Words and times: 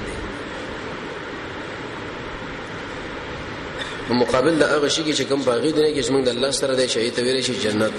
په 4.09 4.13
مقابل 4.23 4.55
د 4.63 4.71
هغه 4.75 4.89
شي 4.99 5.03
چې 5.17 5.25
کوم 5.31 5.41
باغی 5.49 5.71
دنیا 5.79 5.91
کې 5.97 6.05
زمونږ 6.09 6.25
د 6.29 6.31
الله 6.37 6.51
سره 6.61 6.73
د 6.81 6.83
شهید 6.93 7.15
ویل 7.25 7.43
شي 7.49 7.55
جنت 7.65 7.97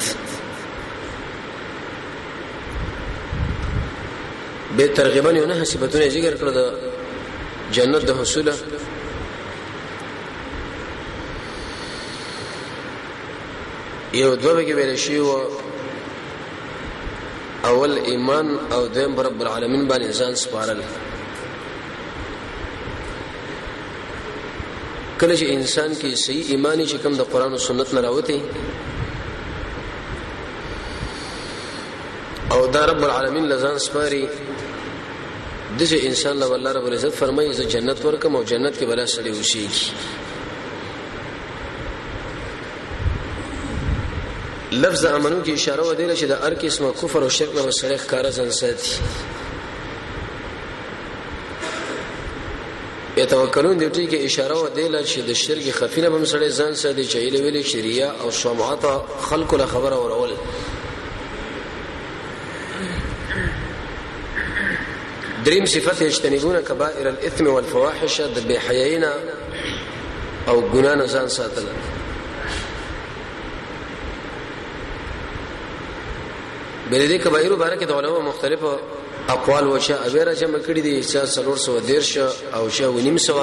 به 4.81 4.87
ترغیبا 4.87 5.31
یو 5.31 5.45
نه 5.51 5.63
صفاتونه 5.71 6.05
ذکر 6.15 6.33
کړل 6.41 6.49
د 6.57 6.61
جنت 7.75 8.03
د 8.07 8.11
حصول 8.19 8.47
یو 14.21 14.31
دوه 14.43 14.61
کې 14.67 14.73
ویل 14.77 14.95
شي 15.05 15.17
و 15.17 15.29
اول 17.71 17.93
ایمان 18.13 18.47
او 18.77 18.81
دیم 18.95 19.11
رب 19.27 19.39
العالمین 19.45 19.83
باندې 19.91 20.05
انسان 20.11 20.31
سپارل 20.45 20.79
کله 25.19 25.33
چې 25.39 25.45
انسان 25.57 25.89
کې 25.99 26.09
صحیح 26.25 26.45
ایمانی 26.55 26.85
چې 26.91 26.97
کوم 27.03 27.13
د 27.21 27.23
قران 27.35 27.51
او 27.53 27.59
سنت 27.67 27.89
نه 27.95 27.99
راوته 28.07 28.37
او 32.53 32.59
دا 32.77 32.83
رب 32.91 33.01
العالمین 33.03 33.43
لزان 33.51 33.75
سپاري 33.87 34.23
دغه 35.79 36.07
ان 36.07 36.15
شاء 36.15 36.33
الله 36.33 36.47
والله 36.47 36.71
رب 36.71 36.87
العزت 36.87 37.11
فرمایي 37.15 37.53
زه 37.53 37.63
جنت 37.65 38.05
ورکم 38.05 38.35
او 38.35 38.43
جنت 38.43 38.77
کې 38.79 38.83
بلا 38.83 39.05
سړی 39.07 39.31
وشيږي 39.35 39.87
لفظ 44.71 45.05
امنو 45.05 45.43
کې 45.45 45.49
اشاره 45.49 45.83
ودیله 45.87 46.15
چې 46.15 46.23
د 46.23 46.31
هر 46.31 46.53
قسمه 46.53 46.91
کفر 46.93 47.23
او 47.23 47.29
شرک 47.29 47.55
نه 47.55 47.71
سره 47.71 47.97
ښکارا 47.97 48.31
ځان 48.31 48.49
ساتي 48.49 48.91
یتوکلون 53.17 53.77
دې 53.79 53.95
ټی 53.95 54.07
کې 54.11 54.15
اشاره 54.15 54.61
ودیله 54.63 55.03
چې 55.05 55.19
د 55.29 55.33
شرک 55.33 55.71
خفینه 55.71 56.09
به 56.09 56.21
مسړې 56.25 56.59
ځان 56.59 56.75
ساتي 56.75 57.05
چې 57.07 57.15
ایله 57.15 57.39
ویلې 57.41 57.65
شریعه 57.67 58.21
او 58.21 58.31
سمعت 58.31 58.83
خلق 59.29 59.53
له 59.53 59.65
خبره 59.65 59.95
اورول 59.95 60.31
دریم 65.45 65.65
صفت 65.65 66.01
اجتنبون 66.01 66.61
کبائر 66.69 67.07
الاثم 67.13 67.45
والفواحش 67.47 68.15
د 68.35 68.37
بحیینا 68.49 69.11
او 70.49 70.55
ګنا 70.73 70.93
نه 70.95 71.05
ځان 71.13 71.27
ساتل 71.37 71.65
بل 76.91 77.01
دې 77.11 77.23
کبائر 77.25 77.51
مبارک 77.53 77.83
د 77.87 77.91
علماء 77.99 78.19
مختلف 78.31 78.61
اقوال 79.35 79.65
وشه 79.67 79.95
اوی 80.05 80.23
را 80.25 80.33
جمع 80.33 80.59
کړي 80.67 80.81
دي 80.87 81.03
چې 81.03 81.17
سلور 81.35 81.57
سو 81.57 81.79
دیر 81.79 82.01
شو 82.01 82.27
او 82.55 82.69
شو 82.69 82.91
ونیم 82.93 83.17
سو 83.17 83.33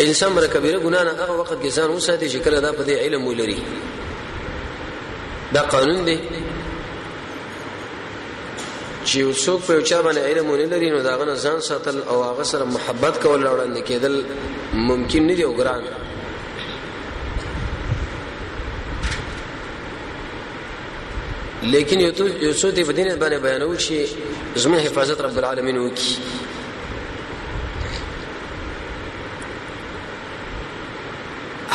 انسان 0.00 0.32
مر 0.32 0.46
کبیره 0.46 0.78
ګنا 0.80 1.00
نه 1.08 1.12
هغه 1.20 1.32
وخت 1.40 1.56
کې 1.62 1.70
ځان 1.78 1.90
وساتي 1.90 2.28
چې 2.30 2.36
کله 2.44 2.60
دا 2.60 2.72
په 2.72 2.82
علم 2.90 3.26
ولري 3.26 3.58
دا 5.52 5.62
قانون 5.62 6.04
دی 6.04 6.16
چې 9.16 9.24
وسوک 9.30 9.60
په 9.66 9.72
چا 9.88 9.98
باندې 10.06 10.20
علم 10.28 10.46
نه 10.60 10.66
لري 10.72 10.88
نو 10.94 11.00
دا 11.08 11.14
غن 11.18 11.30
ځان 11.44 11.58
ساتل 11.68 11.96
او 12.10 12.16
هغه 12.22 12.44
سره 12.52 12.64
محبت 12.76 13.14
کول 13.22 13.42
وړاندې 13.52 13.80
کېدل 13.88 14.14
ممکن 14.88 15.22
نه 15.30 15.34
دی 15.38 15.44
وګران 15.44 15.82
لیکن 21.74 21.96
یو 22.00 22.10
یو 22.10 22.14
څه 22.54 22.66
دی 22.66 22.82
ودینه 22.88 23.12
باندې 23.22 23.38
بیانو 23.46 23.72
چې 23.84 23.94
زموږ 24.62 24.80
حفاظت 24.86 25.18
رب 25.26 25.36
العالمین 25.42 25.76
وکي 25.78 26.12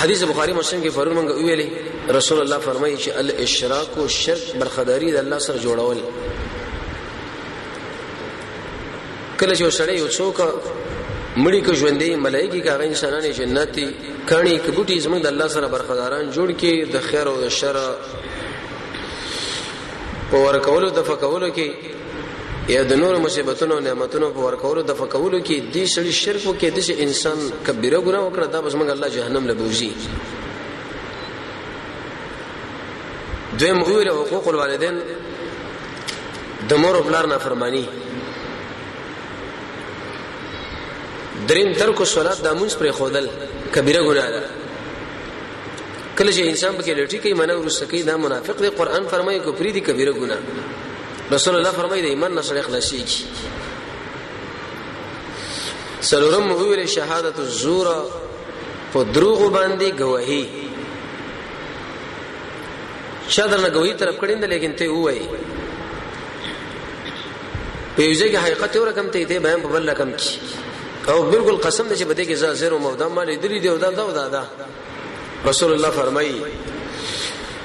حدیث 0.02 0.20
بخاری 0.34 0.54
مسلم 0.60 0.80
کې 0.86 0.90
فرمون 1.00 1.16
موږ 1.28 1.32
ویلي 1.36 1.68
رسول 2.20 2.38
الله 2.44 2.60
فرمایي 2.70 2.96
چې 2.98 3.10
الاشراک 3.24 3.88
او 3.98 4.04
شرک 4.20 4.46
برخداري 4.64 5.08
د 5.12 5.18
الله 5.26 5.40
سره 5.50 5.58
جوړول 5.68 5.98
کله 9.42 9.54
چې 9.56 9.64
سړی 9.80 9.96
یو 10.02 10.08
څوک 10.18 10.38
مړی 11.44 11.62
کو 11.66 11.72
ژوندې 11.80 12.10
ملایکی 12.26 12.62
کاغه 12.68 12.84
انسانانه 12.88 13.28
جنتی 13.38 13.86
کانی 14.30 14.56
کبوټی 14.66 14.98
زموږ 15.06 15.22
د 15.24 15.28
الله 15.28 15.48
سره 15.54 15.68
برخداران 15.76 16.26
جوړ 16.38 16.48
کې 16.64 16.74
د 16.94 16.96
خیر 17.12 17.28
او 17.32 17.36
د 17.44 17.46
شر 17.60 17.78
په 20.32 20.38
ورکولو 20.48 20.88
د 20.98 21.00
فکولو 21.10 21.48
کې 21.56 21.68
یا 22.76 22.82
د 22.90 22.92
نور 23.04 23.14
مصیبتونو 23.26 23.76
نعمتونو 23.88 24.28
په 24.36 24.40
ورکولو 24.50 24.80
د 24.92 24.94
فکولو 25.02 25.38
کې 25.40 25.58
د 25.74 25.76
شړي 25.96 26.12
شرک 26.26 26.46
کې 26.62 26.70
د 26.78 26.80
انسان 27.08 27.40
کبیره 27.66 28.00
ګناه 28.10 28.24
وکړه 28.28 28.46
دا 28.54 28.60
بس 28.68 28.74
موږ 28.82 28.90
الله 28.92 29.10
جهنم 29.16 29.44
له 29.48 29.54
بوزي 29.64 29.92
دویم 33.64 33.80
ویل 33.90 34.10
حقوق 34.20 34.46
الوالدین 34.54 34.96
د 36.70 36.72
مور 36.84 36.96
او 36.96 37.04
پلار 37.10 37.26
نافرمانی 37.36 37.86
دریم 41.52 41.70
ترک 41.80 42.00
صلات 42.16 42.40
د 42.44 42.48
مونږ 42.60 42.72
پر 42.80 42.86
خودل 42.98 43.26
کبیره 43.76 44.02
ګناه 44.08 44.30
ده 44.36 44.42
کله 46.18 46.32
چې 46.36 46.42
انسان 46.52 46.74
پکې 46.78 46.92
لټی 47.00 47.18
کوي 47.24 47.34
منه 47.40 47.54
ورسکی 47.62 48.02
دا 48.10 48.16
منافق 48.26 48.58
دی 48.66 48.70
قران 48.80 49.04
فرمایي 49.14 49.40
کفر 49.48 49.66
دي 49.78 49.82
کبیره 49.88 50.14
ګناه 50.22 50.42
رسول 51.36 51.54
الله 51.58 51.74
فرمایي 51.82 52.02
د 52.06 52.08
ایمان 52.14 52.32
نشړ 52.40 52.56
اخلاصي 52.64 53.02
کی 53.10 53.24
سلورم 56.12 56.50
هو 56.62 56.72
له 56.80 56.86
شهادت 56.96 57.38
الزور 57.50 57.88
په 58.96 59.00
دروغ 59.20 59.40
باندې 59.56 59.90
گواہی 60.00 60.44
شادر 63.38 63.60
نه 63.66 63.70
گواہی 63.78 63.94
طرف 64.06 64.16
کړیند 64.26 64.44
لیکن 64.56 64.72
ته 64.82 64.88
وایي 64.96 65.26
په 67.96 68.02
یوځای 68.10 68.28
کې 68.32 68.40
حقیقت 68.46 68.72
یو 68.76 68.84
رقم 68.92 69.08
ته 69.16 69.20
ته 69.24 69.36
بیان 69.52 69.60
په 69.68 69.72
بل 69.78 69.84
رقم 69.96 70.12
کی 70.20 70.32
او 71.10 71.22
بالکل 71.24 71.56
قسم 71.58 71.90
دې 71.90 71.98
چې 72.00 72.04
بده 72.04 72.24
کې 72.26 72.34
زازر 72.34 72.72
او 72.74 72.80
مودا 72.80 73.08
مال 73.08 73.28
دې 73.38 73.64
دې 73.64 73.68
او 73.68 73.78
دا 73.78 73.90
دا 73.92 74.28
دا 74.28 74.44
رسول 75.46 75.74
الله 75.74 75.90
فرمایي 75.90 76.42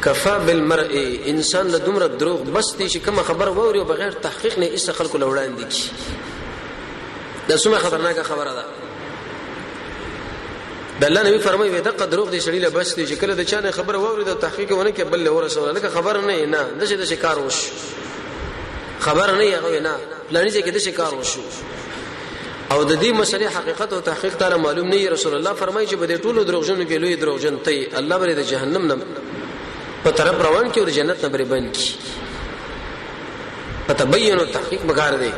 کفا 0.03 0.39
بالمرء 0.39 0.95
انسان 1.27 1.67
له 1.69 1.79
دومره 1.79 2.07
دروغ 2.07 2.43
بس 2.43 2.75
دي 2.77 2.89
چې 2.89 2.97
کوم 2.97 3.23
خبر 3.23 3.49
ووري 3.49 3.79
او 3.79 3.85
بغیر 3.85 4.13
تحقیق 4.13 4.59
نه 4.59 4.67
ایسه 4.67 4.93
خلکو 4.93 5.19
لوړان 5.19 5.59
دي 5.61 5.65
کی 5.65 5.91
دا 7.49 7.57
څومره 7.59 7.79
خطرناک 7.83 8.23
خبره 8.23 8.53
ده 8.55 8.65
د 11.01 11.05
الله 11.05 11.23
نبی 11.23 11.39
فرمایي 11.39 11.71
وي 11.71 11.81
دغه 11.81 12.05
دروغ 12.07 12.31
دي 12.31 12.41
شړي 12.41 12.61
له 12.65 12.69
بس 12.69 12.95
دي 12.95 13.07
چې 13.07 13.21
کله 13.21 13.35
د 13.35 13.41
چانه 13.47 13.71
خبره 13.71 13.99
ووري 13.99 14.25
د 14.25 14.39
تحقیق 14.39 14.73
ونه 14.73 14.91
کې 14.93 15.01
بل 15.01 15.21
له 15.25 15.31
ورسول 15.31 15.75
لکه 15.75 15.89
خبر 15.89 16.21
نه 16.21 16.47
نه 16.47 16.63
د 16.81 16.85
شي 16.87 16.97
د 16.97 17.05
شکار 17.05 17.39
وش 17.39 17.55
خبر 19.01 19.31
نه 19.35 19.57
هغه 19.57 19.81
نه 19.81 19.93
پلانیږي 20.33 20.63
کې 20.65 20.73
د 20.75 20.79
شکار 20.79 21.15
وشو 21.15 21.41
او 22.73 22.83
د 22.85 22.93
دې 23.03 23.11
مسلې 23.21 23.49
حقیقت 23.57 23.93
او 23.93 24.01
تحقیق 24.01 24.35
تعالی 24.41 24.57
معلوم 24.65 24.89
نه 24.89 25.09
رسول 25.11 25.35
الله 25.35 25.55
فرمایي 25.59 25.87
چې 25.87 25.95
بده 26.03 26.17
ټولو 26.19 26.43
دروغجن 26.51 26.81
کې 26.89 26.99
لوی 27.03 27.17
دروغجن 27.17 27.57
تی 27.69 27.89
الله 28.01 28.19
بری 28.19 28.35
د 28.39 28.49
جهنم 28.51 28.87
نه 28.87 28.97
په 30.05 30.11
طرف 30.21 30.41
روان 30.47 30.73
کې 30.73 30.79
او 30.79 30.85
د 30.91 30.97
جنت 30.99 31.23
نه 31.25 31.29
بری 31.37 31.45
بن 31.53 31.71
کی 31.73 31.95
په 33.87 33.93
تبین 34.03 34.39
او 34.39 34.47
تحقیق 34.57 34.83
بګار 34.83 35.15
دی 35.15 35.33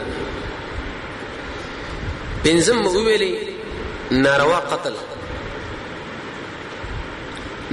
بنزم 2.45 2.83
ویلې 2.87 3.35
ناروا 4.25 4.59
قتل 4.75 4.95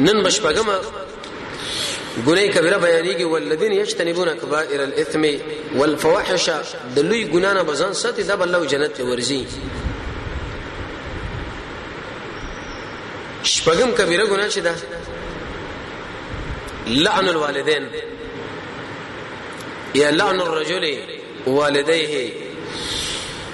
نن 0.07 0.23
بشپګم 0.23 0.69
ګناه 2.23 2.47
کبیره 2.55 2.77
بیانېږي 2.77 3.23
ولذین 3.25 3.71
یجتنبون 3.71 4.29
کبائر 4.33 4.81
الاثم 4.83 5.21
والفواحش 5.77 6.49
د 6.95 6.99
لوی 6.99 7.23
ګنا 7.31 7.53
نه 7.53 7.61
بزن 7.63 7.93
ساتي 7.93 8.23
دا 8.23 8.33
الله 8.43 8.65
جنت 8.65 8.93
ته 8.95 9.03
ورځي 9.03 9.41
شپږم 13.43 13.91
کبیره 13.97 14.25
ګناه 14.27 14.47
چې 14.49 14.59
ده 14.59 14.73
لعن 16.87 17.27
الوالدین 17.29 17.87
یا 19.95 20.11
لعن 20.11 20.41
الرجل 20.41 20.97
والديه 21.47 22.31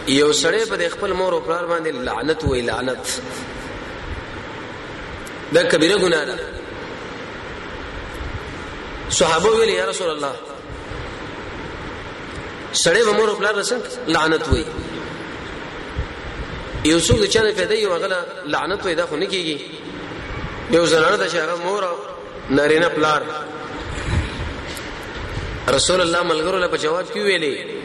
یو 0.07 0.33
سړی 0.33 0.67
په 0.69 0.89
خپل 0.89 1.11
مور 1.13 1.33
او 1.33 1.39
پلار 1.41 1.65
باندې 1.67 1.89
لعنت 1.89 2.43
وی 2.43 2.61
لعنت 2.61 3.21
دا 5.53 5.63
کبیره 5.63 5.97
ګناه 5.97 6.25
ده 6.25 6.60
صحابه 9.19 9.49
ویل 9.57 9.69
یا 9.79 9.85
رسول 9.91 10.09
الله 10.15 10.33
سړی 12.83 13.01
به 13.07 13.11
مور 13.17 13.29
خپل 13.33 13.45
رسنګ 13.61 13.83
لعنت 14.15 14.43
وای 14.49 14.63
یو 16.89 16.99
څوک 17.07 17.21
چې 17.33 17.39
نه 17.45 17.51
پیدا 17.59 17.75
یو 17.79 17.91
غلا 18.03 18.19
لعنت 18.53 18.79
وای 18.85 18.95
دا 19.01 19.05
خو 19.09 19.15
نه 19.23 19.27
کیږي 19.33 19.57
یو 20.77 20.83
زنانه 20.93 21.17
د 21.23 21.31
شهر 21.33 21.55
مور 21.65 21.81
نارینه 22.59 22.89
پلار 22.95 23.21
رسول 25.77 26.01
الله 26.01 26.21
ملګرو 26.29 26.57
له 26.65 26.77
جواب 26.85 27.07
کی 27.13 27.21
ویلې 27.27 27.80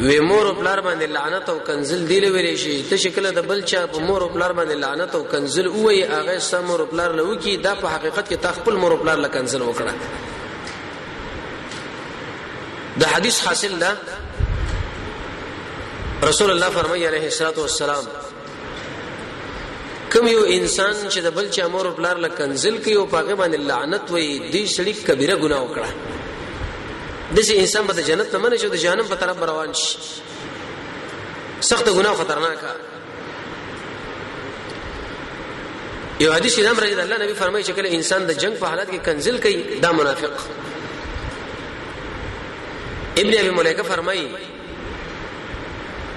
وې 0.00 0.20
مور 0.20 0.46
او 0.46 0.54
پلار 0.54 0.80
باندې 0.80 1.06
لعنت 1.06 1.48
او 1.48 1.58
کنزل 1.66 2.06
دی 2.08 2.20
لوي 2.20 2.56
شي 2.56 2.82
ته 2.90 2.96
شکل 2.96 3.30
د 3.34 3.38
بل 3.48 3.62
چا 3.70 3.86
په 3.86 3.98
مور 3.98 4.22
او 4.22 4.28
پلار 4.28 4.52
باندې 4.52 4.72
لعنت 4.82 5.14
او 5.14 5.22
کنزل 5.24 5.66
وې 5.68 6.02
هغه 6.12 6.38
سم 6.38 6.64
مور 6.64 6.80
او 6.80 6.86
پلار 6.86 7.12
لو 7.20 7.34
کی 7.42 7.56
دا 7.56 7.74
په 7.80 7.86
حقیقت 7.94 8.30
کې 8.32 8.36
تا 8.42 8.52
خپل 8.58 8.74
مور 8.82 8.92
او 8.92 8.96
پلار 9.02 9.16
لکنزل 9.24 9.60
وکړه 9.62 9.92
د 12.98 13.02
حدیث 13.14 13.40
حاصل 13.46 13.78
ده 13.78 13.90
رسول 16.30 16.50
الله 16.50 16.68
فرمایي 16.78 17.06
عليه 17.08 17.26
الصلاه 17.30 17.58
والسلام 17.58 18.04
کوم 20.12 20.26
یو 20.28 20.44
انسان 20.44 20.94
چې 21.10 21.18
د 21.26 21.28
بل 21.40 21.50
چا 21.58 21.66
مور 21.74 21.86
او 21.86 21.92
پلار 21.98 22.16
لکنزل 22.28 22.74
کوي 22.86 22.94
او 22.94 23.10
پاګه 23.16 23.34
باندې 23.42 23.58
لعنت 23.72 24.04
وې 24.08 24.52
دې 24.54 24.62
شړي 24.76 25.06
کبیره 25.10 25.34
ګناه 25.36 25.62
وکړه 25.66 25.90
دسی 27.36 27.54
انسان 27.58 27.84
به 27.86 28.02
جنت 28.08 28.28
نه 28.34 28.38
منې 28.42 28.56
شو 28.62 28.68
د 28.68 28.74
جهنم 28.76 29.06
په 29.08 29.14
طرف 29.16 29.42
روان 29.48 29.74
شي 29.74 29.98
سخت 31.70 31.88
ګناه 31.88 32.14
خطرناکه 32.14 32.70
یو 36.20 36.32
حدیث 36.32 36.58
امام 36.58 36.78
رضی 36.80 36.94
الله 37.00 37.22
نبی 37.24 37.34
فرمایي 37.34 37.64
چې 37.64 37.70
کله 37.70 37.88
انسان 37.92 38.26
د 38.26 38.30
جنگ 38.32 38.54
په 38.62 38.66
حالت 38.66 38.90
کې 38.90 39.06
کنزل 39.06 39.38
کوي 39.40 39.80
دا 39.82 39.92
منافق 39.92 40.30
ابن 43.16 43.34
ابي 43.38 43.50
مليكه 43.50 43.82
فرمایي 43.82 44.28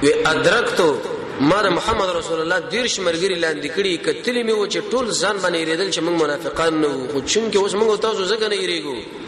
و 0.03 0.07
ادرکتو 0.25 0.95
ما 1.39 1.61
د 1.63 1.67
محمد 1.69 2.09
رسول 2.15 2.41
الله 2.41 2.59
دیرش 2.59 2.99
مرګری 2.99 3.37
لاندې 3.43 3.69
کړي 3.75 4.05
کتلې 4.05 4.45
مې 4.45 4.51
و 4.51 4.67
چې 4.67 4.79
ټول 4.91 5.11
ځان 5.11 5.37
باندې 5.41 5.69
ریدل 5.71 5.91
چې 5.91 5.97
موږ 5.97 6.21
منافقان 6.23 6.81
نه 6.81 6.87
وو 6.87 7.07
خو 7.11 7.21
چون 7.21 7.51
کې 7.51 7.55
اوس 7.55 7.73
موږ 7.75 7.99
تاسو 8.01 8.25
زګ 8.29 8.43
نه 8.49 8.55
یریګو 8.55 9.20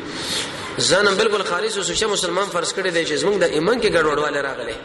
ځانم 0.80 1.16
بالکل 1.18 1.44
خالص 1.44 1.78
اوسو 1.78 1.94
چې 1.96 2.06
مسلمان 2.10 2.46
فرض 2.52 2.74
کړی 2.74 2.90
دی 2.90 3.04
چې 3.06 3.14
زمونږ 3.22 3.38
د 3.40 3.44
ایمان 3.44 3.82
کې 3.82 3.88
ګډوډواله 3.96 4.38
راغلي 4.42 4.76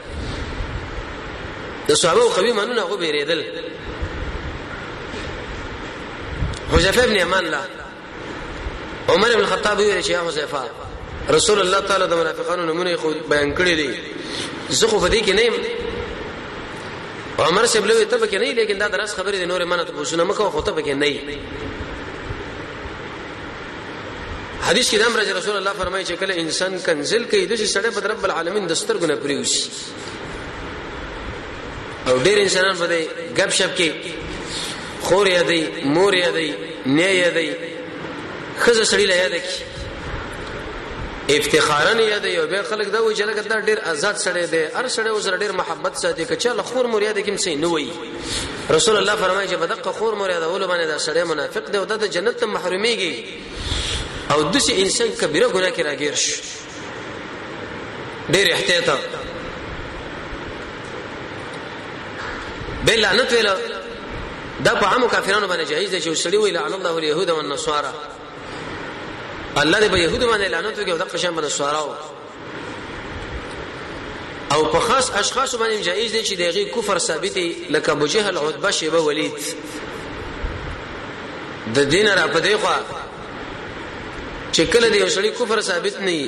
د 1.89 1.95
صحابه 1.95 2.23
او 2.23 2.29
قوی 2.29 2.53
منونه 2.53 2.83
هغه 2.83 2.97
بیرېدل 2.97 3.41
حذیفه 6.73 7.05
ابن 7.05 7.17
یمان 7.17 7.45
لا 7.45 7.61
عمر 9.09 9.31
ابن 9.31 9.41
الخطاب 9.41 9.79
ویل 9.79 10.03
چې 10.03 10.13
حذیفه 10.29 10.63
رسول 11.31 11.61
الله 11.61 11.81
تعالی 11.81 12.07
د 12.07 12.15
منافقانو 12.17 12.63
نمونه 12.73 12.97
خو 12.97 13.11
بیان 13.31 13.55
کړی 13.55 13.75
دی 13.81 13.91
زه 14.81 14.87
خو 14.89 14.99
فدی 15.07 15.23
کې 15.25 15.31
نیم 15.31 15.55
عمر 17.39 17.67
سیبلوی 17.73 18.05
ته 18.05 18.19
پکې 18.19 18.35
نه 18.35 18.53
لیکن 18.53 18.79
دا 18.79 18.89
درس 18.89 19.15
خبرې 19.15 19.49
نور 19.53 19.65
منه 19.65 19.83
ته 19.83 19.93
پوښتنه 19.99 20.23
مکه 20.31 20.45
خو 20.51 20.61
ته 20.61 20.73
پکې 20.73 20.89
نه 20.95 21.68
حدیث 24.69 24.87
کې 24.93 24.97
د 25.01 25.05
امر 25.11 25.21
رسول 25.37 25.57
الله 25.57 25.73
فرمایي 25.77 26.05
چې 26.09 26.13
کله 26.23 26.35
انسان 26.41 26.73
کنزل 26.87 27.23
کوي 27.31 27.47
د 27.53 27.61
سړی 27.75 27.91
په 27.99 28.09
رب 28.11 28.25
العالمین 28.27 28.65
دستر 28.73 28.97
ګنه 29.05 29.15
پریوسی 29.23 29.63
او 32.09 32.17
ډېر 32.27 32.41
انسانان 32.47 32.77
په 32.81 32.87
غب 33.39 33.51
شپ 33.61 33.73
کې 33.79 33.89
خور 35.07 35.27
یادې 35.31 35.61
مور 35.97 36.13
یادې 36.19 36.49
نه 36.99 37.09
یادې 37.21 37.55
خزه 38.67 38.85
سړی 38.91 39.07
لا 39.13 39.17
یاد 39.23 39.35
کی 39.47 39.59
افتخارن 41.39 42.01
یاد 42.01 42.25
یو 42.25 42.45
به 42.51 42.61
خلک 42.69 42.87
دا 42.93 42.99
وی 43.07 43.15
چې 43.17 43.21
لکه 43.33 43.43
دا 43.49 43.57
ډیر 43.69 43.79
آزاد 43.95 44.17
سړی 44.27 44.45
دی 44.53 44.63
هر 44.75 44.89
سړی 44.89 45.07
اوس 45.11 45.25
ډیر 45.47 45.53
محبت 45.65 45.95
ساتي 46.05 46.25
که 46.31 46.37
چا 46.45 46.51
خور 46.75 46.87
مریاد 46.95 47.19
کوم 47.27 47.37
څه 47.37 47.49
نه 47.65 47.69
وی 47.73 47.89
رسول 48.77 48.97
الله 49.01 49.15
فرمایي 49.17 49.49
چې 49.49 49.55
بدقه 49.67 49.91
خور 49.99 50.15
مریاد 50.23 50.43
اول 50.43 50.63
باندې 50.69 50.85
دا 50.93 50.99
سړی 51.11 51.23
منافق 51.35 51.65
دی 51.73 51.79
او 51.79 51.85
د 52.07 52.07
جنت 52.07 52.37
ته 52.37 52.47
محروميږي 52.47 53.15
او 54.33 54.43
دسه 54.43 54.73
انسان 54.73 55.09
کبیره 55.09 55.49
ګناه 55.49 55.71
کې 55.77 55.81
راګیر 55.81 56.15
شي 56.15 56.35
ډېر 58.33 58.47
احتیاط 58.53 58.89
بل 62.87 63.01
لعنت 63.01 63.33
ویل 63.33 63.49
دا 64.65 64.75
په 64.75 64.87
عامو 64.87 65.07
کافرانو 65.09 65.47
باندې 65.49 65.69
جایز 65.71 65.91
دی 65.91 66.01
چې 66.01 66.19
سړی 66.23 66.35
ویل 66.37 66.57
ان 66.57 66.73
الله 66.73 66.99
اليهود 66.99 67.31
والنصارى 67.31 67.93
الله 69.57 69.81
دې 69.81 69.91
په 69.91 69.97
يهود 69.97 70.25
باندې 70.25 70.49
لعنت 70.53 70.79
وکړي 70.79 70.89
او 70.91 70.99
د 70.99 71.03
قشم 71.03 71.37
باندې 71.41 71.45
نصارا 71.47 71.97
او 74.53 74.65
په 74.65 74.79
خاص 74.81 75.11
اشخاص 75.11 75.55
باندې 75.57 75.85
جایز 75.85 76.13
دي 76.13 76.23
چې 76.25 76.33
دغه 76.39 76.65
کفر 76.81 76.99
ثابت 76.99 77.37
لکه 77.71 77.91
ابو 77.93 78.07
جهل 78.07 78.39
عتبه 78.39 78.71
شیبه 78.71 79.01
ولید 79.01 79.33
د 81.75 81.79
دین 81.81 82.07
را 82.07 82.27
پدې 82.33 82.57
خو 82.61 82.99
چې 84.59 84.73
کله 84.75 84.87
د 84.93 84.95
یو 85.03 85.09
شړی 85.17 85.31
کفر 85.39 85.59
ثابت 85.71 85.97
نه 86.07 86.19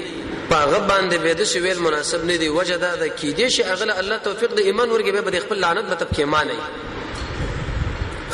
پاغه 0.50 0.78
باندې 0.90 1.16
به 1.22 1.32
د 1.40 1.44
شویل 1.52 1.78
مناسب 1.86 2.24
نه 2.26 2.34
دی 2.42 2.48
وجه 2.56 2.76
دا 2.82 2.90
ده 2.98 3.06
کې 3.18 3.30
دې 3.38 3.46
شي 3.56 3.62
اغله 3.64 3.94
الله 4.02 4.18
توفیق 4.26 4.50
د 4.58 4.68
ایمان 4.72 4.88
ورګي 4.90 5.12
به 5.16 5.20
د 5.34 5.38
خپل 5.46 5.58
لعنت 5.64 5.84
مطلب 5.92 6.08
کې 6.16 6.22
معنی 6.34 6.58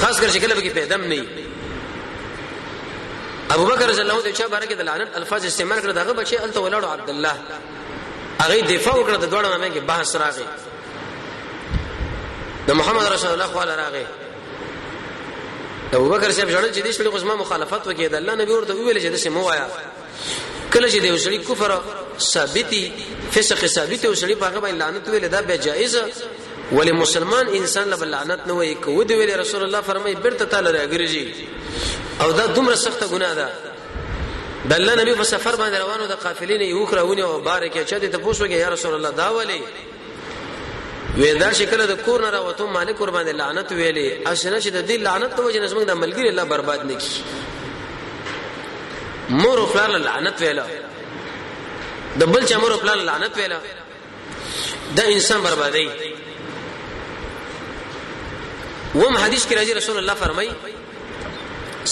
خاص 0.00 0.16
کر 0.25 0.28
شکل 0.34 0.54
به 0.56 0.62
کې 0.66 0.72
پیدم 0.81 1.02
نه 1.12 1.20
ابو 3.56 3.65
بکر 3.70 3.86
رضی 3.86 4.00
الله 4.00 4.20
عنه 4.20 4.34
چې 4.34 4.43
بارکه 4.56 4.74
د 4.82 4.84
لعنت 4.91 5.10
الفاظ 5.22 5.44
استعمال 5.53 5.79
کړ 5.82 5.91
دغه 6.00 6.12
بچي 6.20 6.36
ال 6.48 6.53
تولد 6.58 6.84
عبد 6.91 7.08
الله 7.15 7.32
هغه 8.41 8.60
دفاع 8.60 8.94
وکړه 8.94 9.17
د 9.24 9.26
دوړو 9.31 9.48
مې 9.62 9.74
کې 9.74 9.82
بحث 9.94 10.10
راغی 10.26 10.44
د 12.69 12.70
محمد 12.82 12.94
رسول 13.00 13.10
الله 13.10 13.19
صلی 13.19 13.34
الله 13.70 13.84
علیه 13.88 14.08
ابو 15.94 16.08
بکر 16.08 16.31
صاحب 16.32 16.48
ژړل 16.50 16.72
چې 16.72 16.81
دې 16.81 16.93
شړې 16.96 17.08
غوسما 17.12 17.34
مخالفت 17.36 17.86
وکړي 17.86 18.08
د 18.14 18.14
الله 18.14 18.34
نبی 18.43 18.52
ورته 18.52 18.74
ویل 18.74 18.98
چې 19.00 19.24
دې 19.24 19.28
مو 19.34 19.43
وایا 19.46 19.66
کله 20.72 20.88
چې 20.90 20.98
دې 21.02 21.10
وسړي 21.14 21.38
کفر 21.48 21.81
ثابتي 22.19 22.93
فسق 23.32 23.66
ثابت 23.66 24.06
وسړي 24.06 24.34
په 24.34 24.46
هغه 24.46 24.60
باندې 24.60 24.74
لعنت 24.78 25.08
ویل 25.08 25.28
دا 25.28 25.40
به 25.40 25.56
جایز 25.56 25.96
ولی 26.72 26.93
مسلمان 26.93 27.46
انسان 27.60 27.88
له 27.90 28.05
لعنت 28.14 28.46
نه 28.46 28.52
وایي 28.60 28.74
کو 28.74 28.98
دې 29.05 29.10
ویل 29.12 29.40
رسول 29.40 29.62
الله 29.69 29.81
فرمایي 29.93 30.14
برته 30.26 30.44
تعالی 30.44 30.72
راګرځي 30.72 31.34
او 32.22 32.32
دا 32.32 32.46
دومره 32.46 32.74
سخته 32.86 33.06
ګناه 33.06 33.34
ده 33.34 33.48
د 34.70 34.72
الله 34.72 34.94
نبی 35.02 35.14
په 35.20 35.31
سفر 35.34 35.56
باندې 35.56 35.74
روانو 35.74 36.06
د 36.06 36.19
قافلې 36.24 36.58
نه 36.62 36.66
یو 36.66 36.86
خراونه 36.86 37.22
او 37.24 37.40
بارکه 37.40 37.84
چا 37.84 37.98
دې 37.98 38.08
ته 38.08 38.19
پوښوږي 38.19 38.50
یا 38.66 38.70
رسول 38.70 38.94
الله 38.94 39.10
دا 39.10 39.28
ولی 39.36 39.60
وې 41.20 41.31
دا 41.43 41.49
شکل 41.58 41.81
د 41.89 41.93
کور 42.06 42.20
نه 42.23 42.29
راوته 42.32 42.65
مالک 42.77 42.96
ور 43.01 43.11
باندې 43.17 43.32
لعنت 43.41 43.69
ویلې 43.79 44.08
اشنه 44.32 44.58
چې 44.65 44.69
د 44.73 44.79
دې 44.89 44.96
لعنت 45.06 45.31
ته 45.37 45.41
وجه 45.44 45.61
نسمه 45.63 45.85
د 45.91 45.94
ملګری 46.03 46.29
الله 46.32 46.44
برباد 46.53 46.81
نکي 46.91 47.13
مور 49.43 49.58
خپل 49.70 49.93
لعنت 50.03 50.37
ویلا 50.41 50.67
د 52.23 52.25
بل 52.35 52.43
چا 52.51 52.56
مور 52.65 52.73
خپل 52.82 52.99
لعنت 53.06 53.35
ویلا 53.39 53.58
دا 54.99 55.03
انسان 55.15 55.39
بربادي 55.46 55.89
وم 58.94 59.13
حدیث 59.19 59.46
کې 59.46 59.55
راځي 59.55 59.75
رسول 59.81 59.96
الله 60.03 60.15
فرمای 60.25 60.51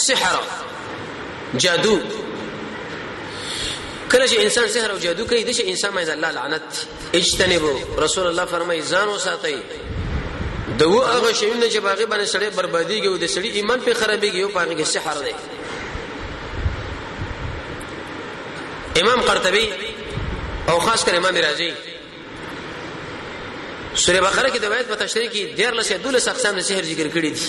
سحر 0.03 0.37
جادو 1.65 1.97
کله 4.17 4.27
چې 4.29 4.39
انسان 4.41 4.69
سحر 4.69 4.91
او 4.91 4.99
جادو 4.99 5.27
کوي 5.27 5.45
د 5.45 5.51
شي 5.51 5.63
انسان 5.71 5.93
مې 5.95 6.09
الله 6.09 6.31
لعنت 6.31 6.63
اجتنبو 7.21 7.81
رسول 8.05 8.27
الله 8.27 8.45
فرمایي 8.53 8.83
ځان 8.91 9.09
وساتئ 9.15 9.57
د 10.79 10.83
و 10.83 10.95
هغه 11.03 11.33
شیونه 11.33 11.71
چې 11.71 11.77
باغی 11.77 12.07
باندې 12.07 12.29
سړی 12.35 12.51
بربادیږي 12.57 13.07
او 13.09 13.17
د 13.17 13.25
سړی 13.35 13.51
ایمان 13.59 13.79
په 13.81 13.93
خرابېږي 14.03 14.41
او 14.43 14.49
پاغه 14.59 14.75
کې 14.79 14.85
سحر 14.95 15.17
دی 15.25 15.33
امام 19.03 19.21
قرطبي 19.29 19.67
او 20.71 20.77
خاص 20.89 21.01
کر 21.05 21.15
امام 21.23 21.37
رازي 21.47 21.73
سوره 23.95 24.21
بقره 24.21 24.49
کې 24.49 24.59
د 24.59 24.65
روایت 24.65 24.87
په 24.89 24.95
تشریح 25.07 25.29
کې 25.31 25.57
ډیر 25.63 25.73
لسه 25.81 25.93
دولس 26.07 26.27
اقسام 26.35 26.55
د 26.61 26.63
سحر 26.73 26.85
ذکر 26.93 27.07
کړی 27.17 27.31
دي 27.39 27.47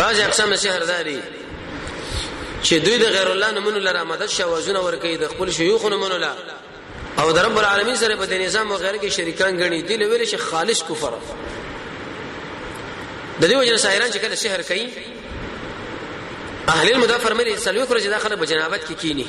بعض 0.00 0.14
اقسام 0.26 0.50
سحر 0.62 0.82
داري 0.92 1.18
چې 2.62 2.72
دوی 2.84 2.98
د 2.98 3.04
غیر 3.04 3.28
الله 3.30 3.50
نمونه 3.50 3.78
لره 3.78 4.02
مدد 4.04 4.26
شوازونه 4.26 4.80
ورکوي 4.80 5.16
د 5.16 5.28
خپل 5.28 5.50
شيوخ 5.50 5.84
نمونه 5.84 6.18
لره 6.18 6.36
او 7.18 7.32
در 7.32 7.44
رب 7.46 7.58
العالمین 7.58 7.96
سره 7.96 8.16
په 8.16 8.26
دې 8.26 8.32
نظام 8.32 8.72
او 8.72 8.78
غیره 8.78 8.98
کې 8.98 9.06
شریکان 9.12 9.58
غني 9.60 9.82
دي 9.82 9.96
لویل 9.96 10.24
شي 10.26 10.36
خالص 10.36 10.82
کفر 10.88 11.12
د 13.40 13.46
دې 13.50 13.52
وجه 13.56 13.76
ساحران 13.76 14.10
چې 14.10 14.16
کله 14.18 14.34
شهر 14.36 14.62
کوي 14.62 14.88
اهل 16.68 16.92
المدا 16.94 17.18
فرمایي 17.18 17.56
سلوي 17.56 17.84
خرج 17.86 18.06
داخله 18.08 18.36
بجنابت 18.36 18.80
کې 18.82 18.86
کی 18.88 18.94
کینی 18.94 19.26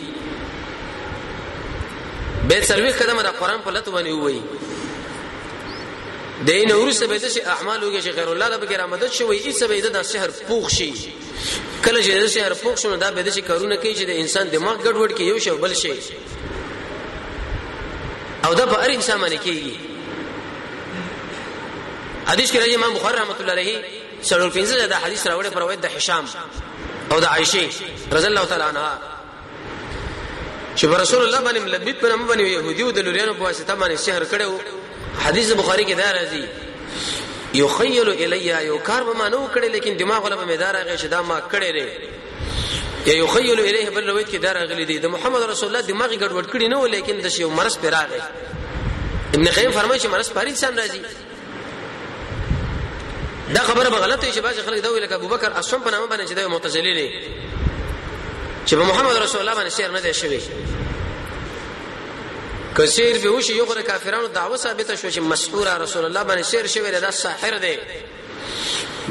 به 2.48 2.62
سلوي 2.62 2.90
قدم 2.92 3.22
د 3.22 3.28
قران 3.40 3.62
په 3.62 3.70
لته 3.72 3.92
باندې 3.92 4.12
وایي 4.24 4.42
دین 6.48 6.72
ورسه 6.72 7.08
به 7.08 7.18
د 7.20 7.28
شي 7.28 7.42
اعمال 7.42 7.84
وګه 7.84 8.00
شي 8.02 8.12
خیر 8.12 8.30
الله 8.30 8.50
د 8.58 8.66
بګر 8.66 8.80
امدد 8.82 9.12
شوی 9.12 9.38
ایسه 9.38 9.68
به 9.68 9.82
د 9.82 10.02
شهر 10.02 10.30
پوښ 10.50 10.66
شي 10.76 10.94
کله 11.86 12.00
چې 12.04 12.10
د 12.10 12.28
شهر 12.28 12.54
پوښ 12.54 12.76
شنو 12.82 12.96
دا 12.98 13.12
به 13.12 13.22
د 13.24 13.30
شي 13.30 13.42
کارونه 13.42 13.78
کوي 13.78 13.96
چې 13.96 14.04
د 14.10 14.10
انسان 14.10 14.48
دماغ 14.50 14.76
ګډوډ 14.86 15.12
کې 15.18 15.22
یو 15.22 15.40
شی 15.40 15.50
بل 15.50 15.74
شي 15.74 15.94
او 18.46 18.54
دا 18.54 18.66
په 18.66 18.76
هر 18.84 18.90
انسان 18.90 19.20
باندې 19.22 19.40
کیږي 19.46 19.76
حدیث 22.32 22.52
کې 22.54 22.60
راځي 22.60 22.76
امام 22.76 22.94
بخاری 22.94 23.18
رحمت 23.18 23.40
الله 23.42 23.52
علیه 23.54 23.84
سړول 24.24 24.52
پنځه 24.58 24.74
دا 24.88 24.96
حدیث 25.04 25.28
راوړی 25.28 25.50
پر 25.54 25.76
د 25.76 25.86
حشام 25.96 26.26
او 27.12 27.20
د 27.20 27.26
عائشه 27.26 27.68
رضی 28.12 28.28
الله 28.28 28.46
تعالی 28.46 28.64
عنها 28.64 29.00
چې 30.76 30.84
رسول 30.88 31.22
الله 31.26 31.40
باندې 31.54 31.58
ملبیت 31.62 31.96
پر 32.02 32.12
هم 32.12 32.28
باندې 32.28 32.42
يهودي 32.42 32.82
او 32.84 32.92
د 32.92 33.00
لوريانو 33.08 33.34
په 33.34 33.42
واسطه 33.42 33.76
باندې 33.76 34.06
شهر 34.06 34.24
کړو 34.32 34.79
حدیث 35.26 35.52
بخاری 35.52 35.84
کې 35.86 35.96
دا 35.98 36.12
راځي 36.14 36.44
یخیل 37.58 38.10
الیا 38.24 38.60
یو 38.62 38.78
کار 38.78 39.04
به 39.04 39.14
ما 39.14 39.28
نه 39.30 39.38
وکړي 39.38 39.72
لیکن 39.76 39.98
دماغ 39.98 40.24
ولا 40.26 40.36
به 40.36 40.46
مدار 40.46 40.78
هغه 40.78 40.96
شدا 40.98 41.22
ما 41.22 41.40
کړي 41.52 41.72
لري 41.78 43.06
یا 43.06 43.14
یخیل 43.24 43.60
الیه 43.60 43.90
بل 43.90 44.10
روایت 44.10 44.28
کې 44.30 44.36
دا 44.36 44.52
راغلی 44.54 44.86
دی 44.86 45.00
د 45.00 45.06
محمد 45.16 45.44
رسول 45.44 45.70
الله 45.76 45.88
دماغ 45.88 46.14
ګډوډ 46.16 46.46
کړي 46.52 46.68
نه 46.74 46.88
لیکن 46.88 47.22
د 47.28 47.28
شیو 47.38 47.50
مرز 47.50 47.78
پر 47.80 47.90
راغی 47.98 48.22
ابن 49.34 49.46
قیم 49.48 49.72
فرمایي 49.72 50.00
چې 50.02 50.06
مرز 50.16 50.32
پر 50.34 50.46
انسان 50.46 50.80
راځي 50.80 51.00
دا 53.54 53.62
خبره 53.62 53.90
غلطه 53.90 54.32
چې 54.32 54.38
باز 54.48 54.56
خلک 54.66 54.82
دا 54.84 54.92
ویل 54.92 55.14
ابو 55.14 55.28
بکر 55.28 55.52
اصلا 55.52 55.80
په 55.86 55.92
نامه 55.92 56.08
باندې 56.10 56.30
چې 56.30 56.34
دا 56.36 56.48
معتزلی 56.48 56.94
دی 56.94 57.12
چې 58.66 58.74
محمد 58.74 59.16
رسول 59.18 59.42
الله 59.50 59.56
باندې 59.70 59.74
شعر 59.74 59.92
نه 59.92 60.00
دی 60.00 60.14
شوی 60.14 60.40
کثیر 62.80 63.18
به 63.20 63.30
وشي 63.30 63.56
یو 63.56 63.66
غره 63.66 63.82
کافرانو 63.84 64.28
دعوه 64.28 64.58
ثابته 64.58 64.96
شو 64.96 65.12
چې 65.12 65.18
مسحور 65.18 65.78
رسول 65.78 66.06
الله 66.06 66.24
باندې 66.24 66.52
شعر 66.52 66.68
شوی 66.68 66.92
دا 66.92 67.12
ساحر 67.12 67.58
دی 67.58 67.78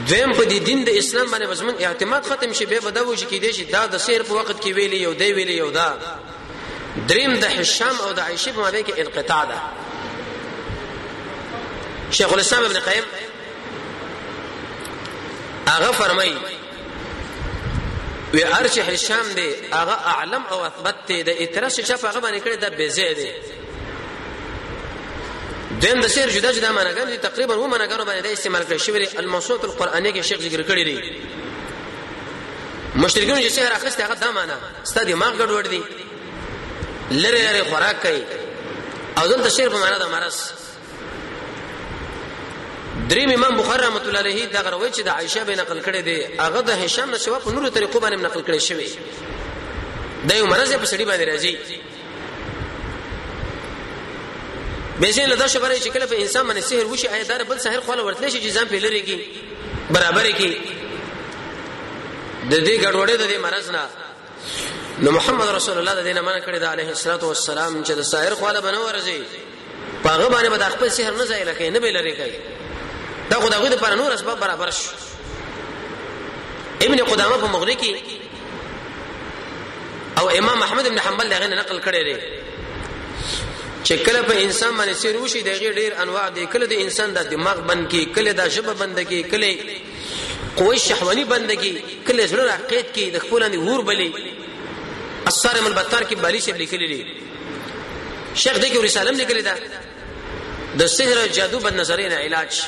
دیم 0.09 0.33
په 0.33 0.43
دې 0.43 0.63
دین 0.67 0.85
د 0.85 0.89
اسلام 0.89 1.27
باندې 1.31 1.43
وزمن 1.49 1.75
اعتماد 1.81 2.23
ختم 2.27 2.53
شي 2.53 2.67
به 2.67 2.79
بدو 2.81 3.17
شي 3.17 3.27
کېدې 3.27 3.55
شي 3.57 3.65
دا 3.65 3.87
د 3.87 3.97
سیر 3.99 4.23
په 4.23 4.33
وخت 4.35 4.61
کې 4.63 4.67
ویلي 4.67 4.97
یو 5.01 5.13
دی 5.15 5.33
ویلي 5.33 5.55
یو 5.57 5.71
دا 5.71 5.97
دریم 7.09 7.35
د 7.35 7.45
حشام 7.45 8.01
او 8.01 8.13
د 8.13 8.19
عائشه 8.21 8.53
په 8.53 8.59
مابین 8.59 8.85
کې 8.87 8.93
انقطاع 8.99 9.45
ده 9.45 9.61
شیخ 12.11 12.33
الاسلام 12.33 12.65
ابن 12.65 12.81
قیم 12.81 13.05
هغه 15.69 15.93
فرمایي 15.93 16.37
وی 18.35 18.45
ارش 18.45 18.79
حشام 18.79 19.33
دی 19.35 19.49
هغه 19.73 20.17
اعلم 20.17 20.43
او 20.51 20.61
اثبت 20.61 20.95
دی 21.09 21.23
د 21.23 21.29
اترس 21.29 21.81
شفاغه 21.81 22.21
باندې 22.21 22.41
کړی 22.43 22.57
د 22.65 22.89
بزې 22.89 23.15
دی 23.19 23.58
دیم 25.81 26.01
د 26.01 26.07
شعر 26.15 26.29
جدا 26.37 26.53
جدا 26.53 26.71
معناګان 26.73 27.07
دي 27.09 27.17
تقریبا 27.23 27.55
و 27.57 27.67
معناګانو 27.67 28.05
باندې 28.07 28.23
د 28.29 28.33
استعمال 28.37 28.63
کړی 28.69 28.77
شوی 28.87 29.07
الموسوعه 29.23 29.63
القرانیه 29.69 30.13
کې 30.13 30.21
شیخ 30.29 30.39
ذکر 30.45 30.61
کړی 30.71 30.85
دی 30.89 30.99
مشرکین 32.97 33.37
چې 33.45 33.53
شعر 33.57 33.71
اخیسته 33.75 34.01
هغه 34.05 34.15
دا 34.23 34.29
معنا 34.39 34.57
ستاسو 34.93 35.07
دماغ 35.11 35.33
ګډوډ 35.41 35.65
دی 35.75 35.83
لری 37.25 37.41
لری 37.45 37.63
خوراک 37.69 37.97
کوي 38.07 38.23
او 39.23 39.27
دلته 39.33 39.49
شعر 39.57 39.69
په 39.75 39.79
معنا 39.85 39.97
د 40.01 40.05
مرس 40.15 40.39
دریم 43.13 43.31
امام 43.37 43.53
بخاری 43.61 43.83
رحمۃ 43.83 44.05
اللہ 44.07 44.19
علیہ 44.25 44.41
دا 44.57 44.61
غروي 44.71 44.89
چې 44.91 45.03
د 45.11 45.13
عائشه 45.19 45.43
به 45.53 45.57
نقل 45.61 45.79
کړي 45.87 46.01
دی 46.09 46.19
هغه 46.47 46.61
د 46.73 46.75
هشام 46.87 47.09
نشو 47.17 47.39
په 47.47 47.51
نورو 47.59 47.69
طریقو 47.79 47.99
باندې 48.07 48.25
نقل 48.29 48.41
کړي 48.51 48.61
شوی 48.71 48.91
دا 50.33 50.37
یو 50.41 50.47
مرز 50.47 50.73
په 50.73 50.87
سړي 50.87 51.05
باندې 51.13 51.25
راځي 51.33 51.55
بشین 55.01 55.27
لدا 55.29 55.47
شبره 55.49 55.79
چې 55.81 55.89
کله 55.95 56.07
په 56.07 56.15
انسان 56.19 56.45
باندې 56.51 56.61
سحر 56.61 56.87
وشي 56.87 57.09
ایدار 57.09 57.43
بل 57.45 57.59
سحر 57.59 57.81
خو 57.87 57.93
ورتل 57.93 58.31
شي 58.31 58.39
چې 58.43 58.53
ځان 58.55 58.65
په 58.69 58.75
لری 58.75 59.03
کی 59.03 59.29
برابر 59.91 60.31
کی 60.31 60.57
د 62.51 62.55
دې 62.55 62.83
ګډوډې 62.85 63.17
د 63.17 63.31
دې 63.31 63.37
مرز 63.43 63.71
نه 63.71 63.87
نو 64.99 65.11
محمد 65.11 65.49
رسول 65.49 65.79
الله 65.79 65.95
د 65.95 66.03
دې 66.05 66.09
نه 66.15 66.21
منع 66.21 66.41
کړی 66.47 66.59
د 66.59 66.65
علیه 66.65 66.89
الصلاۃ 66.89 67.23
والسلام 67.25 67.85
چې 67.85 67.91
د 67.91 68.01
سحر 68.03 68.35
خو 68.35 68.49
له 68.51 68.61
بنو 68.61 68.89
ورځي 68.89 69.23
پاغه 70.05 70.29
باندې 70.29 70.49
به 70.51 70.57
د 70.57 70.65
خپل 70.75 70.91
سحر 70.91 71.13
نه 71.15 71.25
ځای 71.27 71.43
لکه 71.51 71.71
نه 71.71 71.79
به 71.79 71.91
لری 71.99 72.13
کی 72.21 72.31
دا 73.31 73.37
خدای 73.41 73.71
دې 73.71 73.75
پر 73.75 73.95
نور 73.95 74.13
اسباب 74.13 74.41
برابر 74.41 74.71
شي 74.71 74.89
ابن 76.83 77.05
قدامه 77.05 77.37
په 77.39 77.47
مغنی 77.47 77.77
کې 77.83 77.97
او 80.21 80.29
امام 80.29 80.63
احمد 80.63 80.89
بن 80.89 80.99
حنبل 80.99 81.29
دغه 81.31 81.47
نقل 81.47 81.81
کړی 81.83 82.05
دی 82.09 82.15
چې 83.89 83.95
کله 84.07 84.21
په 84.29 84.35
انسان 84.47 84.73
باندې 84.79 84.95
سیر 85.03 85.17
وشي 85.21 85.41
دغه 85.43 85.69
ډیر 85.81 85.93
انواع 86.03 86.29
دي 86.37 86.43
کله 86.55 86.67
د 86.73 86.73
انسان 86.85 87.13
د 87.19 87.31
دماغ 87.35 87.59
بند 87.69 87.83
کی 87.93 88.03
کله 88.17 88.33
د 88.41 88.49
ژبه 88.55 88.73
بند 88.81 88.99
کی 89.09 89.21
کله 89.33 89.53
قوی 90.57 90.79
شهوانی 90.87 91.25
بند 91.31 91.51
کی 91.63 91.71
کله 92.07 92.27
زړه 92.27 92.51
عقید 92.59 92.91
کی 92.97 93.07
د 93.15 93.19
خپل 93.25 93.43
اندي 93.47 93.59
ور 93.69 93.81
بلی 93.89 94.09
اثر 95.31 95.61
مل 95.67 95.73
بتار 95.79 96.03
کی 96.11 96.15
بالی 96.25 96.41
شپ 96.47 96.57
لیکلی 96.63 96.89
دي 96.95 97.01
شیخ 98.43 98.57
دغه 98.65 98.83
رساله 98.87 99.11
لیکلی 99.21 99.43
ده 99.43 99.55
د 100.81 100.87
سحر 100.97 101.29
جادو 101.39 101.59
بد 101.69 101.79
نظرین 101.83 102.13
علاج 102.19 102.61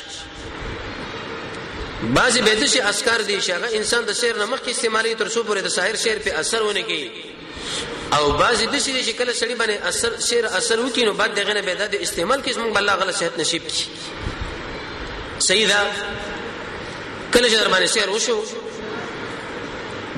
بعضی 2.16 2.42
به 2.48 2.54
د 2.62 2.66
شي 2.76 2.80
اسکار 2.92 3.20
دي 3.32 3.40
شغه 3.48 3.68
انسان 3.80 4.04
د 4.10 4.16
سحر 4.22 4.38
نه 4.38 4.44
مخکې 4.46 4.68
استعمالي 4.76 5.14
تر 5.24 5.28
څو 5.28 5.40
پورې 5.48 5.60
د 5.68 5.76
سحر 5.76 5.96
شعر 6.04 6.18
په 6.28 6.38
اثر 6.44 6.62
ونه 6.68 6.82
کوي 6.92 7.29
او 8.18 8.30
بعضی 8.38 8.66
د 8.66 8.76
شي 8.84 8.92
چې 9.06 9.12
کله 9.20 9.32
سړی 9.40 9.54
باندې 9.60 9.76
اثر 9.90 10.10
شیر 10.28 10.44
اثر 10.46 10.78
وکړي 10.80 11.04
نو 11.08 11.12
بعد 11.20 11.32
دغه 11.40 11.52
نه 11.58 11.62
به 11.66 11.72
د 11.92 11.94
استعمال 12.06 12.40
کې 12.46 12.50
موږ 12.52 12.78
الله 12.80 12.92
غل 13.02 13.10
صحت 13.18 13.34
نصیب 13.40 13.62
کړي 13.68 13.84
صحیح 15.48 15.66
ده 15.68 15.78
کله 17.36 17.46
چې 17.50 17.68
باندې 17.74 17.86
شیر 17.94 18.08
وشو 18.14 18.38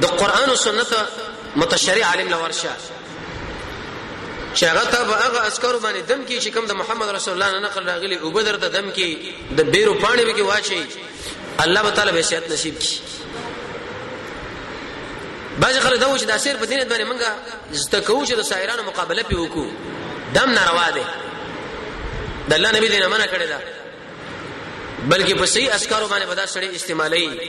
د 0.04 0.06
قران 0.22 0.48
او 0.50 0.56
سنت 0.64 0.90
متشریع 1.62 2.04
عالم 2.06 2.28
لورشه 2.34 2.72
چې 4.54 4.62
هغه 4.62 4.84
ته 4.94 5.00
به 5.10 5.14
هغه 5.24 5.40
اسکر 5.46 5.78
باندې 5.82 6.08
دم 6.12 6.26
کې 6.28 6.44
چې 6.44 6.48
کوم 6.54 6.64
د 6.70 6.72
محمد 6.84 7.08
رسول 7.18 7.32
الله 7.42 7.48
نقل 7.66 7.82
راغلي 7.92 8.14
او 8.22 8.28
بدر 8.38 8.56
ته 8.64 8.68
دم 8.80 8.86
کې 9.00 9.08
د 9.60 9.62
بیرو 9.76 9.94
پانی 9.94 10.22
به 10.30 10.34
کې 10.36 10.40
واچي 10.52 10.82
الله 11.66 11.84
تعالی 12.00 12.12
به 12.12 12.22
صحت 12.30 12.44
نصیب 12.54 12.74
کړي 12.80 12.96
بعض 15.62 15.78
خلک 15.78 16.00
دا 16.00 16.08
و 16.12 16.18
چې 16.18 16.22
د 16.24 16.38
شعر 16.44 16.56
په 16.56 16.66
دینت 16.66 16.88
باندې 16.92 17.02
مونږه 17.04 17.28
زده 17.72 18.00
کوو 18.00 18.26
چې 18.26 18.32
د 18.32 18.42
شاعرانو 18.42 18.82
مقابله 18.82 19.22
پی 19.22 19.34
وکړو 19.34 19.68
دم 20.34 20.50
ناروا 20.50 20.90
دی 20.96 21.02
د 22.48 22.52
الله 22.52 22.72
نبی 22.76 22.88
دینه 22.88 23.06
منع 23.08 23.24
کړی 23.26 23.46
دا 23.54 23.60
بلکې 25.10 25.38
په 25.38 25.46
صحیح 25.46 25.74
اسکارو 25.74 26.08
باندې 26.08 26.26
بدا 26.30 26.46
سړی 26.46 26.74
استعمالي 26.74 27.40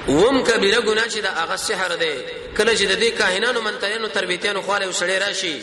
وم 0.09 0.43
کبیره 0.43 0.81
ګناه 0.81 1.07
چې 1.09 1.17
دا 1.25 1.31
هغه 1.43 1.55
سحر 1.67 1.95
دی 1.95 2.13
کله 2.57 2.73
چې 2.79 2.85
د 2.91 2.93
دې 3.01 3.09
کاهنانو 3.19 3.59
منتریانو 3.67 4.07
تربیتیانو 4.17 4.61
خواله 4.67 4.85
وسړی 4.89 5.17
راشي 5.25 5.55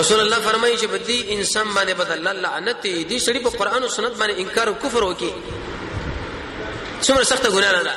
رسول 0.00 0.18
الله 0.20 0.38
فرمایي 0.44 0.76
چې 0.78 0.86
بدی 0.92 1.18
انسان 1.34 1.66
باندې 1.76 1.92
بدل 2.00 2.18
الله 2.18 2.32
لعنت 2.44 2.78
دې 2.86 3.18
سړي 3.26 3.40
په 3.46 3.50
قران 3.62 3.82
او 3.82 3.88
سنت 3.96 4.14
باندې 4.20 4.34
انکار 4.44 4.66
او 4.68 4.74
کفر 4.84 5.02
وکي 5.04 5.32
څومره 7.02 7.24
سخته 7.32 7.48
ګناه 7.56 7.72
نه 7.76 7.82
ده 7.88 7.94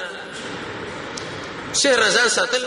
شهر 1.84 2.02
ځان 2.18 2.30
ساتل 2.36 2.64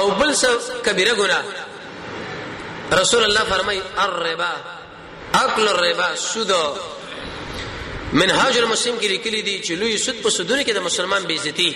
او 0.00 0.06
بل 0.10 0.30
څه 0.34 0.48
کبیره 0.88 1.14
ګناه 1.20 1.44
رسول 3.00 3.22
الله 3.26 3.40
فرمای 3.52 3.78
الربا 4.06 4.52
اكل 5.34 5.68
الربا 5.68 6.08
سود 6.24 6.52
منهاج 8.12 8.54
المسلم 8.58 8.96
کې 9.00 9.04
لیکلي 9.04 9.42
دي 9.42 9.62
چې 9.64 9.70
لوی 9.70 9.98
سود 10.08 10.18
په 10.26 10.30
سودونه 10.38 10.62
کې 10.64 10.72
د 10.74 10.78
مسلمان 10.90 11.22
بیزتی 11.30 11.70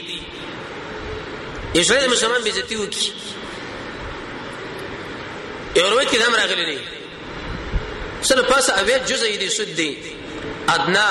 یو 1.78 1.85
سره 1.90 2.00
د 2.04 2.11
مسلمان 2.14 2.40
بیزتی 2.47 2.76
وکي 2.76 3.06
یو 5.76 5.88
روایت 5.90 6.08
کې 6.12 6.16
دا 6.20 6.38
راغلی 6.38 6.66
دی 6.70 6.82
سره 8.30 8.42
پاسه 8.52 8.78
اوی 8.78 8.94
جزئی 9.11 9.37
دی 9.42 9.49
سود 9.56 9.68
دی 9.80 9.90
ادنا 10.75 11.08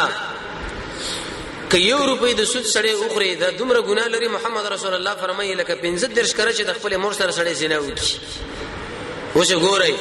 که 1.72 1.78
یو 1.78 1.98
روپۍ 2.08 2.34
د 2.40 2.44
سود 2.54 2.64
سره 2.72 2.90
اوخري 2.94 3.36
دا 3.36 3.50
دومره 3.50 3.82
ګناه 3.82 4.08
لري 4.08 4.28
محمد 4.34 4.66
رسول 4.74 4.94
الله 4.94 5.14
فرمایي 5.22 5.56
لکه 5.56 5.76
15 5.76 6.08
درش 6.18 6.34
کرے 6.40 6.54
چې 6.58 6.62
د 6.70 6.74
خپل 6.80 6.98
مور 6.98 7.14
سره 7.20 7.32
سره 7.38 7.54
زنا 7.54 7.78
وکي 7.80 8.18
اوس 9.36 9.52
ګورئ 9.52 9.94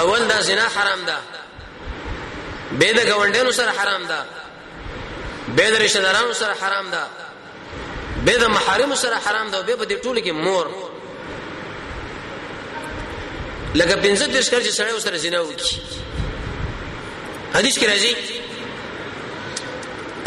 اول 0.00 0.26
دا 0.32 0.40
زنا 0.50 0.66
حرام 0.74 1.04
ده 1.06 1.16
به 2.78 2.92
د 2.92 3.08
ګوندونو 3.12 3.50
سره 3.60 3.70
حرام 3.80 4.04
ده 4.08 4.18
به 5.56 5.70
د 5.70 5.82
رشتہ 5.86 5.98
دارانو 6.08 6.32
سره 6.42 6.54
حرام 6.64 6.90
ده 6.96 7.02
به 8.28 8.36
د 8.44 8.44
محارم 8.44 8.94
سره 8.94 9.16
حرام 9.24 9.48
ده 9.52 9.62
به 9.66 9.76
په 9.80 9.84
دې 9.90 9.96
ټولو 10.04 10.20
کې 10.26 10.32
مور 10.46 10.66
لکه 13.80 13.94
پنځه 14.04 14.26
د 14.26 14.40
شکر 14.40 14.60
چې 14.66 14.72
سره 14.78 14.90
سره 15.06 15.16
زنا 15.24 15.40
وکي 15.42 15.72
حدیث 17.56 17.74
کې 17.78 17.86
راځي 17.92 18.12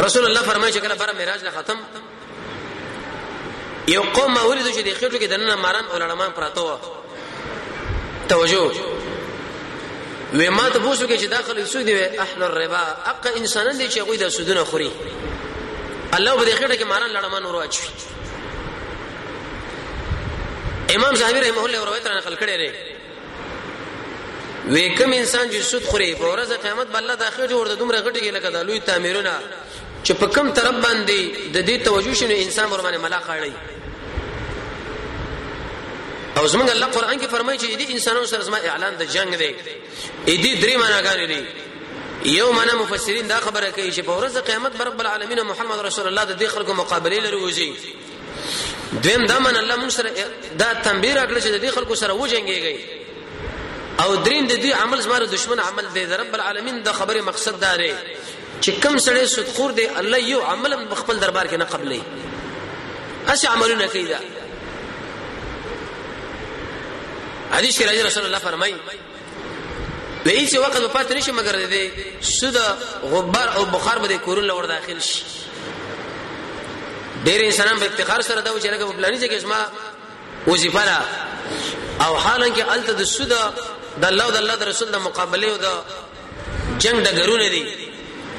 رسول 0.05 0.23
الله 0.25 0.41
فرمایي 0.49 0.73
چې 0.73 0.79
کله 0.85 0.95
بر 0.95 1.13
معراج 1.13 1.43
نه 1.43 1.51
ختم 1.57 1.77
یو 3.87 4.01
قوم 4.17 4.33
ولید 4.49 4.67
چې 4.75 4.81
د 4.87 4.89
خېټو 4.99 5.17
کې 5.21 5.27
دنه 5.33 5.55
ماران 5.55 5.85
او 5.85 5.99
لړمان 5.99 6.31
پراته 6.37 6.61
و 6.61 6.77
توجه 8.29 8.71
وې 10.33 10.49
ما 10.57 10.69
ته 10.69 10.79
پوښتنه 10.79 11.07
کې 11.17 11.21
چې 11.21 11.25
داخله 11.35 11.65
سود 11.65 11.85
دی 11.85 11.93
احل 12.03 12.43
الربا 12.43 12.81
اق 13.11 13.27
انسانان 13.37 13.77
دي 13.77 13.89
چې 13.89 13.99
غوي 13.99 14.17
د 14.17 14.29
سودونه 14.29 14.63
خوري 14.65 14.91
الله 16.17 16.33
په 16.37 16.45
دې 16.45 16.53
خټه 16.59 16.75
کې 16.75 16.85
ماران 16.91 17.09
لړمان 17.11 17.43
ورو 17.45 17.59
اچوي 17.59 17.87
امام 20.95 21.15
شافعي 21.15 21.41
رحمه 21.43 21.65
الله 21.65 21.85
روایت 21.85 22.07
را 22.07 22.17
نقل 22.17 22.35
کړی 22.41 22.55
دی 22.63 22.71
وې 24.67 24.97
کوم 24.97 25.13
انسان 25.13 25.51
چې 25.51 25.61
سود 25.63 25.83
خوري 25.83 26.09
په 26.23 26.27
ورځ 26.31 26.51
قیامت 26.65 26.87
بل 26.95 27.01
الله 27.03 27.15
د 27.21 27.23
اخر 27.31 27.47
جوړ 27.47 27.67
د 27.67 27.75
دومره 27.81 27.99
غټي 27.99 28.19
کې 28.19 28.31
لکه 28.37 28.49
د 28.55 28.67
لوی 28.67 28.79
تعمیرونه 28.79 29.33
چې 30.03 30.11
په 30.23 30.27
کم 30.35 30.51
طرف 30.59 30.75
باندې 30.85 31.19
د 31.53 31.57
دې 31.65 31.85
توجه 31.87 32.13
شنو 32.21 32.33
انسان 32.45 32.71
ورمنه 32.71 32.97
ملاقات 32.97 33.41
اړي 33.41 33.53
او 36.37 36.47
زمونږ 36.47 36.69
الله 36.71 36.87
قران 36.87 37.21
کې 37.21 37.27
فرمایي 37.27 37.59
چې 37.59 37.79
دې 37.79 37.91
انسانانو 37.91 38.25
سره 38.33 38.41
زما 38.51 38.57
اعلان 38.63 38.95
د 38.99 39.03
جنگ 39.03 39.35
دی 39.41 39.51
دې 40.27 40.63
درې 40.63 40.75
معناګانې 40.83 41.27
دي 41.33 41.41
یو 42.25 42.51
معنا 42.51 42.73
مفسرین 42.75 43.27
دا 43.29 43.39
خبره 43.39 43.69
کوي 43.71 43.91
چې 43.91 43.99
په 44.05 44.17
ورځ 44.21 44.37
قیامت 44.47 44.81
رب 44.81 44.99
العالمین 45.01 45.39
محمد 45.45 45.79
رسول 45.85 46.07
الله 46.07 46.23
د 46.23 46.37
دې 46.41 46.45
خلکو 46.55 46.73
مقابله 46.79 47.19
لري 47.23 47.35
وځي 47.35 48.99
دویم 49.05 49.25
دا 49.25 49.39
من 49.39 49.57
الله 49.57 49.75
موږ 49.75 49.89
سره 49.89 50.09
دا 50.61 50.73
تنبیر 50.73 51.17
اکړه 51.19 51.41
چې 51.41 51.47
د 51.47 51.65
دې 51.65 51.73
خلکو 51.75 51.95
سره 51.95 52.13
وځنګيږي 52.13 52.77
او 54.03 54.15
دریم 54.15 54.47
د 54.47 54.61
دې 54.61 54.81
عمل 54.83 55.01
زماره 55.01 55.25
دشمن 55.25 55.59
عمل 55.65 55.85
دی 55.93 56.05
د 56.05 56.13
رب 56.23 56.33
العالمین 56.39 56.79
د 56.89 56.93
خبره 57.01 57.21
مقصد 57.33 57.59
دا 57.67 57.75
دی 57.83 57.91
چې 58.61 58.69
کم 58.85 58.97
سړی 58.97 59.25
صدقور 59.35 59.71
دی 59.81 59.87
الله 59.89 60.17
یو 60.29 60.41
عمل 60.53 60.79
خپل 61.03 61.19
دربار 61.27 61.45
کې 61.45 61.53
نه 61.53 61.65
قبلې 61.75 63.31
اسی 63.33 63.47
عملونه 63.47 63.87
کوي 63.87 64.05
دا 64.15 64.19
حدیث 67.51 67.81
کې 67.81 68.05
رسول 68.11 68.25
الله 68.25 68.39
فرمایي 68.49 68.75
د 70.25 70.27
هیڅ 70.37 70.53
وخت 70.63 70.75
په 70.81 70.89
پاتې 70.95 71.13
نشي 71.17 71.31
مګر 71.37 71.55
د 71.73 71.75
سود 72.37 72.57
غبار 73.13 73.47
او 73.59 73.63
بخار 73.71 73.97
به 74.03 74.17
کورن 74.25 74.45
لور 74.51 74.65
داخل 74.73 74.99
شي 75.01 75.19
ډېر 77.25 77.41
انسانان 77.49 77.77
په 77.83 77.91
افتخار 77.91 78.21
سره 78.29 78.41
دا 78.47 78.51
و 78.53 78.59
چې 78.59 78.67
لکه 78.73 78.85
په 78.85 78.93
پلاني 78.99 79.17
ځای 79.17 79.29
کې 79.29 79.33
اسما 79.33 79.59
وظیفه 80.47 80.85
ده 80.85 80.97
او 82.07 82.15
حالانکه 82.25 82.71
الته 82.75 82.93
د 83.01 83.11
سود 83.15 83.33
د 84.01 84.05
الله 84.11 84.23
او 84.23 84.31
د 84.31 84.35
الله 84.43 84.55
د 84.65 84.71
رسول 84.71 84.89
د 84.95 85.03
مقابله 85.09 85.47
او 85.51 85.57
د 85.57 85.69
جنگ 86.85 86.99
د 87.09 87.19
غرونه 87.21 87.49
دي 87.55 87.65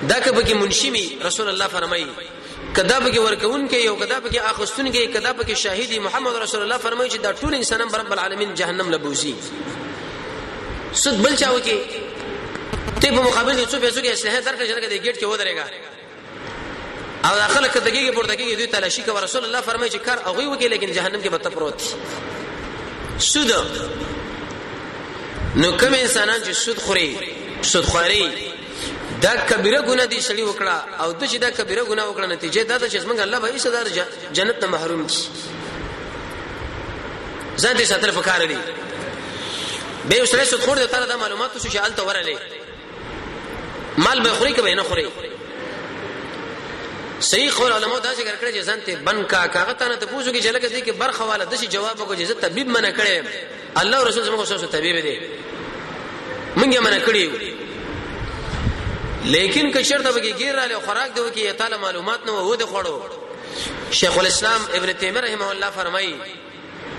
دا 0.02 0.20
که 0.20 0.30
به 0.30 0.46
کې 0.46 0.52
منشمي 0.64 1.04
رسول 1.28 1.48
الله 1.54 1.66
فرمایي 1.76 2.08
کدا 2.76 3.00
به 3.00 3.12
کې 3.12 3.18
ورکون 3.26 3.68
کې 3.70 3.74
یو 3.74 3.96
کدا 4.02 4.20
به 4.24 4.30
کې 4.32 4.36
اخستون 4.54 4.92
کې 4.92 5.16
کدا 5.16 5.32
به 5.38 5.44
کې 5.44 5.52
شاهدي 5.64 5.98
محمد 6.06 6.36
رسول 6.48 6.62
الله 6.62 6.78
فرمایي 6.88 7.10
چې 7.10 7.16
دا 7.16 7.32
ټول 7.40 7.54
انسانان 7.60 7.90
رب 8.00 8.12
العالمین 8.16 8.54
جهنم 8.60 8.90
لبوسي 8.96 9.34
سود 10.92 11.18
بل 11.22 11.36
چاو 11.36 11.60
کې 11.60 11.74
ته 13.00 13.10
په 13.10 13.22
مقابل 13.22 13.56
کې 13.62 13.68
څو 13.68 13.78
پیسو 13.80 14.00
کې 14.00 14.08
اسلحه 14.08 14.40
درکړې 14.48 14.64
چې 14.66 14.74
د 14.88 14.92
گیټ 15.04 15.16
کې 15.18 15.26
ودرېګا 15.30 15.66
او 17.28 17.34
داخله 17.36 17.66
کې 17.68 17.80
دګي 17.80 18.10
پورته 18.16 18.34
کې 18.34 18.54
دوی 18.58 18.66
تلاشي 18.74 19.02
کوي 19.08 19.18
رسول 19.24 19.42
الله 19.44 19.60
فرمایي 19.68 19.90
چې 19.90 19.98
کار 20.06 20.18
هغه 20.28 20.42
وکي 20.52 20.66
لیکن 20.74 20.88
جهنم 20.92 21.20
کې 21.22 21.28
به 21.34 21.38
تپروت 21.48 21.80
سود 23.28 23.50
نو 25.56 25.70
کوم 25.76 25.94
انسانان 26.00 26.40
چې 26.44 26.50
سود 26.64 26.78
خوري 26.86 27.10
سود 27.72 27.84
خوري 27.90 28.26
دا 29.22 29.36
کبیره 29.36 29.80
ګناه 29.82 30.06
دي 30.06 30.20
شړی 30.20 30.44
وکړه 30.50 31.00
او 31.00 31.12
د 31.12 31.32
چې 31.32 31.36
دا 31.36 31.50
کبیره 31.50 31.84
ګناه 31.84 32.06
وکړه 32.12 32.26
نتیجه 32.26 32.62
دا 32.62 32.76
چې 32.88 33.02
څنګه 33.02 33.22
الله 33.26 33.38
به 33.40 33.48
ایصدار 33.52 33.86
جنت 34.40 34.56
ته 34.60 34.66
محروم 34.76 35.00
شي 35.08 35.24
ځان 37.58 37.76
دې 37.76 37.82
ساتل 37.92 38.10
فکر 38.20 38.38
لري 38.44 38.58
به 40.08 40.18
اوسره 40.20 40.44
سود 40.44 40.60
خور 40.60 40.76
دې 40.76 40.88
تعالی 40.90 41.06
د 41.06 41.12
معلوماتو 41.18 41.58
شو 41.62 41.68
شال 41.72 41.92
ته 41.96 42.02
ورلې 42.06 42.36
مال 43.98 44.20
به 44.20 44.28
خوري 44.40 44.52
کبه 44.52 44.74
نه 44.74 44.82
خوري 44.82 45.06
صحیح 47.26 47.50
خور 47.56 47.72
علماء 47.72 47.98
دا 48.04 48.12
ذکر 48.20 48.36
کړی 48.40 48.54
چې 48.54 48.62
ځان 48.66 48.80
ته 48.86 48.92
بن 49.06 49.16
کا 49.32 49.42
کاغه 49.56 49.72
ته 49.72 49.78
ته 49.96 50.06
پوښو 50.06 50.30
کې 50.32 50.40
چې 50.42 50.46
لکه 50.46 50.68
دې 50.68 50.82
کې 50.86 50.90
برخه 51.02 51.24
والا 51.24 51.44
د 51.44 51.54
شي 51.60 51.66
جواب 51.66 51.96
وکړي 52.00 52.16
چې 52.28 52.32
طبيب 52.44 52.68
منه 52.68 52.90
کړي 52.98 53.16
الله 53.84 53.98
رسول 54.08 54.22
زموږ 54.30 54.44
سره 54.48 54.66
طبيب 54.74 54.96
دی 55.06 55.16
مونږ 56.56 56.70
یې 56.74 56.80
منه 56.86 57.00
کړی 57.06 57.26
لیکن 59.38 59.64
که 59.72 59.80
شرط 59.92 60.06
به 60.14 60.22
ګیر 60.22 60.54
را 60.54 60.68
لې 60.68 60.84
خوراک 60.86 61.08
دی 61.14 61.20
وکي 61.20 61.48
تعالی 61.52 61.76
معلومات 61.86 62.20
نه 62.26 62.32
وو 62.32 62.54
د 62.54 62.62
خوړو 62.74 62.96
شیخ 64.02 64.14
الاسلام 64.18 64.60
ابن 64.74 64.88
تیمیه 64.92 65.20
رحمه 65.20 65.50
الله 65.50 65.70
فرمایي 65.82 66.14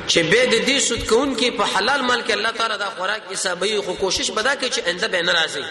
چې 0.08 0.18
به 0.24 0.46
د 0.46 0.52
دې 0.68 0.80
سود 0.80 1.04
کوونکی 1.08 1.52
په 1.58 1.64
حلال 1.76 2.02
مال 2.02 2.22
کې 2.28 2.32
الله 2.32 2.52
تعالی 2.52 2.78
دا 2.78 2.86
خوراک 2.98 3.22
حسابي 3.32 3.82
خو 3.86 3.94
کوشش 3.94 4.32
بدا 4.32 4.56
کوي 4.56 4.70
چې 4.70 4.88
انده 4.88 5.08
به 5.08 5.22
نه 5.22 5.34
راځي 5.34 5.64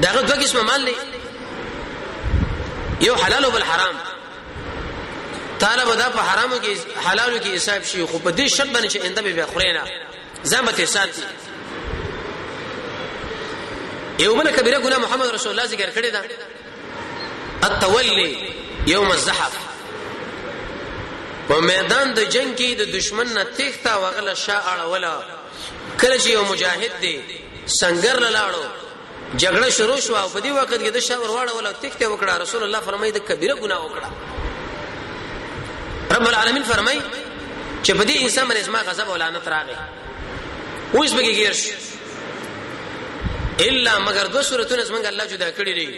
داغه 0.00 0.20
دوه 0.22 0.36
قسم 0.36 0.60
مال 0.60 0.84
دی 0.84 0.92
یو 3.06 3.14
حلال 3.16 3.44
او 3.44 3.50
بل 3.52 3.62
حرام 3.62 3.94
تعالی 5.58 5.82
بدا 5.90 6.10
په 6.10 6.20
حرامو 6.20 6.56
کې 6.56 6.76
حلالو 7.08 7.38
کې 7.40 7.46
حساب 7.56 7.82
شي 7.84 8.04
خو 8.06 8.18
په 8.18 8.30
دې 8.36 8.46
شرط 8.56 8.68
باندې 8.74 8.90
چې 8.96 9.04
انده 9.04 9.22
به 9.22 9.46
خوري 9.52 9.72
نه 9.72 9.82
ځم 10.44 10.70
ته 10.76 10.84
ساتي 10.86 11.22
یو 14.18 14.34
بل 14.34 14.50
کبیره 14.50 14.78
ګناه 14.80 14.98
محمد 14.98 15.26
رسول 15.28 15.52
الله 15.52 15.66
ذکر 15.66 15.90
کړی 16.00 16.12
دا 16.12 16.22
التولي 17.64 18.38
يوم 18.86 19.10
الزحف 19.12 19.54
په 21.48 21.56
میدان 21.70 22.06
د 22.18 22.20
جنگ 22.34 22.48
کې 22.58 22.68
د 22.80 22.82
دشمن 22.96 23.28
نه 23.36 23.42
تېښته 23.56 23.92
وغله 24.02 24.34
شا 24.44 24.58
اړوله 24.72 25.12
کله 26.00 26.16
چې 26.22 26.28
یو 26.36 26.44
مجاهد 26.52 26.92
دی 27.02 27.14
سنگر 27.80 28.16
لاړو 28.36 28.64
جګړه 29.42 29.68
شروع 29.78 30.00
شو 30.06 30.14
په 30.34 30.40
دې 30.44 30.50
وخت 30.58 30.72
کې 30.82 30.90
د 30.96 30.98
شا 31.08 31.16
ورواړوله 31.20 31.70
تېښته 31.82 32.04
وکړه 32.12 32.34
رسول 32.44 32.62
الله 32.66 32.80
فرمایي 32.88 33.12
د 33.18 33.20
کبیره 33.28 33.54
ګناه 33.64 33.80
وکړه 33.84 34.08
رب 36.16 36.26
العالمین 36.30 36.62
فرمایي 36.72 37.00
چې 37.84 37.90
په 37.98 38.04
دې 38.04 38.14
انسان 38.24 38.44
باندې 38.48 38.62
اسما 38.64 38.80
غضب 38.90 39.06
او 39.10 39.16
لعنت 39.22 39.46
راغی 39.56 39.76
اوس 40.96 41.10
به 41.12 41.22
ګیر 41.42 41.52
شي 41.62 41.72
الا 43.70 43.94
مگر 44.06 44.24
دو 44.26 44.40
صورتونه 44.42 44.82
څنګه 44.84 45.08
الله 45.08 45.24
جدا 45.32 45.48
کړی 45.50 45.72
دی 45.80 45.88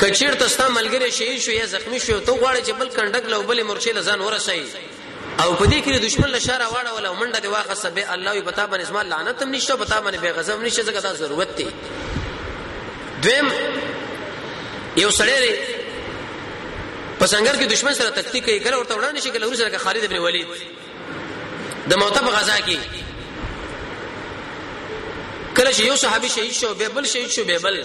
کچیر 0.00 0.34
ته 0.38 0.48
ستا 0.52 0.64
ملګری 0.72 1.10
شي 1.16 1.38
شو 1.42 1.50
یا 1.56 1.66
زخمی 1.72 1.98
شو 2.06 2.18
ته 2.24 2.32
غواړي 2.40 2.62
چې 2.66 2.72
بل 2.80 2.88
کندک 2.96 3.28
لو 3.28 3.42
بل 3.50 3.62
مرچي 3.68 3.90
لزان 3.98 4.20
ورسای 4.20 4.60
او 4.64 5.54
په 5.60 5.64
دې 5.70 5.78
کې 5.86 5.90
دشمن 6.06 6.28
له 6.34 6.38
شاره 6.46 6.64
واړه 6.72 6.90
ولا 6.96 7.08
منډه 7.20 7.38
دی 7.44 7.48
واخصه 7.54 7.88
به 7.98 8.04
الله 8.16 8.32
یو 8.36 8.42
پتا 8.48 8.62
باندې 8.66 8.84
اسما 8.86 9.00
لعنت 9.12 9.38
هم 9.42 9.48
نشته 9.54 9.74
پتا 9.82 9.96
باندې 10.00 10.18
به 10.24 10.28
غضب 10.40 10.58
نشته 10.66 10.82
ځکه 10.88 10.98
دا 11.06 11.10
ضرورت 11.20 11.50
دی 11.60 11.66
دویم 13.26 13.46
یو 14.96 15.10
سړی 15.10 15.52
په 15.78 17.26
څنګه 17.32 17.52
کې 17.52 17.64
دشمن 17.74 17.92
سره 18.00 18.10
تکتیک 18.10 18.44
کوي 18.44 18.60
کله 18.60 18.76
ورته 18.78 18.92
وړاندې 18.94 19.22
شي 19.22 19.30
کله 19.38 19.46
ورسره 19.48 19.78
خالد 19.86 20.02
ابن 20.10 20.18
ولید 20.26 20.48
د 21.94 21.96
موته 22.02 22.20
په 22.28 22.32
غزا 22.36 22.58
کې 22.68 22.78
کله 25.56 25.72
چې 25.72 25.80
یو 25.86 25.96
صحابي 26.04 26.28
شهید 26.36 26.52
شو 26.60 26.68
به 26.84 26.88
بل 27.00 27.04
شهید 27.16 27.30
شو 27.38 27.44
به 27.52 27.58
بل 27.66 27.76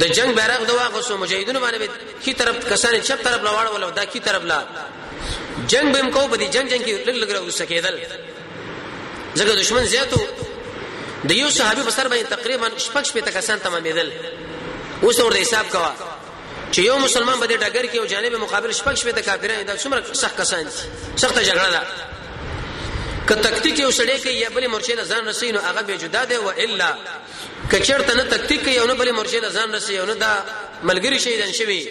د 0.00 0.04
جنگ 0.16 0.30
بیرغ 0.38 0.60
د 0.66 0.70
واغوسو 0.80 1.14
مجاهدونو 1.22 1.60
باندې 1.64 1.78
به 1.82 1.88
کی 2.24 2.32
طرف 2.38 2.54
کسانه 2.70 2.98
چپ 3.08 3.20
طرف 3.26 3.40
لا 3.46 3.50
واړ 3.56 3.66
ول 3.74 3.90
دا 3.98 4.04
کی 4.14 4.20
طرف 4.26 4.42
لا 4.50 4.58
جنگ 5.72 5.92
بهم 5.92 6.10
کو 6.10 6.26
بدی 6.32 6.46
جنگ 6.56 6.68
جنگ 6.72 6.84
کې 6.86 7.08
لګ 7.08 7.16
لګ 7.22 7.30
راوسه 7.30 7.66
کېدل 7.66 7.94
ځکه 9.38 9.52
دشمن 9.60 9.84
زیاتو 9.94 10.20
د 11.28 11.32
یو 11.32 11.50
صحابي 11.58 11.82
په 11.82 11.90
سر 11.98 12.08
باندې 12.08 12.30
تقریبا 12.30 12.68
شپږ 12.68 13.04
شپې 13.10 13.22
تکسان 13.28 13.58
تمامېدل 13.66 14.10
اوس 15.06 15.20
ورته 15.20 15.40
حساب 15.42 15.70
کوا 15.76 15.92
چې 16.72 16.78
یو 16.78 16.98
مسلمان 16.98 17.40
بده 17.40 17.56
ډګر 17.58 17.92
کې 17.92 17.98
او 17.98 18.06
جانب 18.06 18.34
مقابل 18.46 18.72
شپږ 18.72 18.94
شپې 19.02 19.12
د 19.18 19.20
کافرانو 19.20 19.62
دا 19.64 19.76
څومره 19.76 20.04
سخت 20.12 20.38
کسان 20.38 20.70
سخت 21.16 21.38
جګړه 21.38 21.72
ده 21.76 21.82
که 23.28 23.34
تکتیک 23.48 23.78
یو 23.78 23.90
سړی 23.92 24.20
کوي 24.22 24.34
یا 24.34 24.48
بلې 24.48 24.68
مورچې 24.74 24.90
له 25.00 25.04
ځان 25.04 25.28
رسینو 25.28 25.58
هغه 25.60 25.82
به 25.82 25.96
جدا 26.06 26.24
دی 26.30 26.36
و 26.36 26.48
الا 26.48 26.92
کچرته 27.72 28.14
نه 28.18 28.24
تکتیک 28.32 28.60
کوي 28.64 28.78
او 28.78 28.86
نه 28.86 28.94
بلې 28.94 29.10
مرشي 29.12 29.40
نه 29.40 29.48
ځان 29.48 29.74
رسي 29.74 29.98
او 29.98 30.06
نه 30.06 30.14
دا 30.14 30.44
ملګری 30.82 31.18
شهیدان 31.18 31.52
شوی 31.52 31.88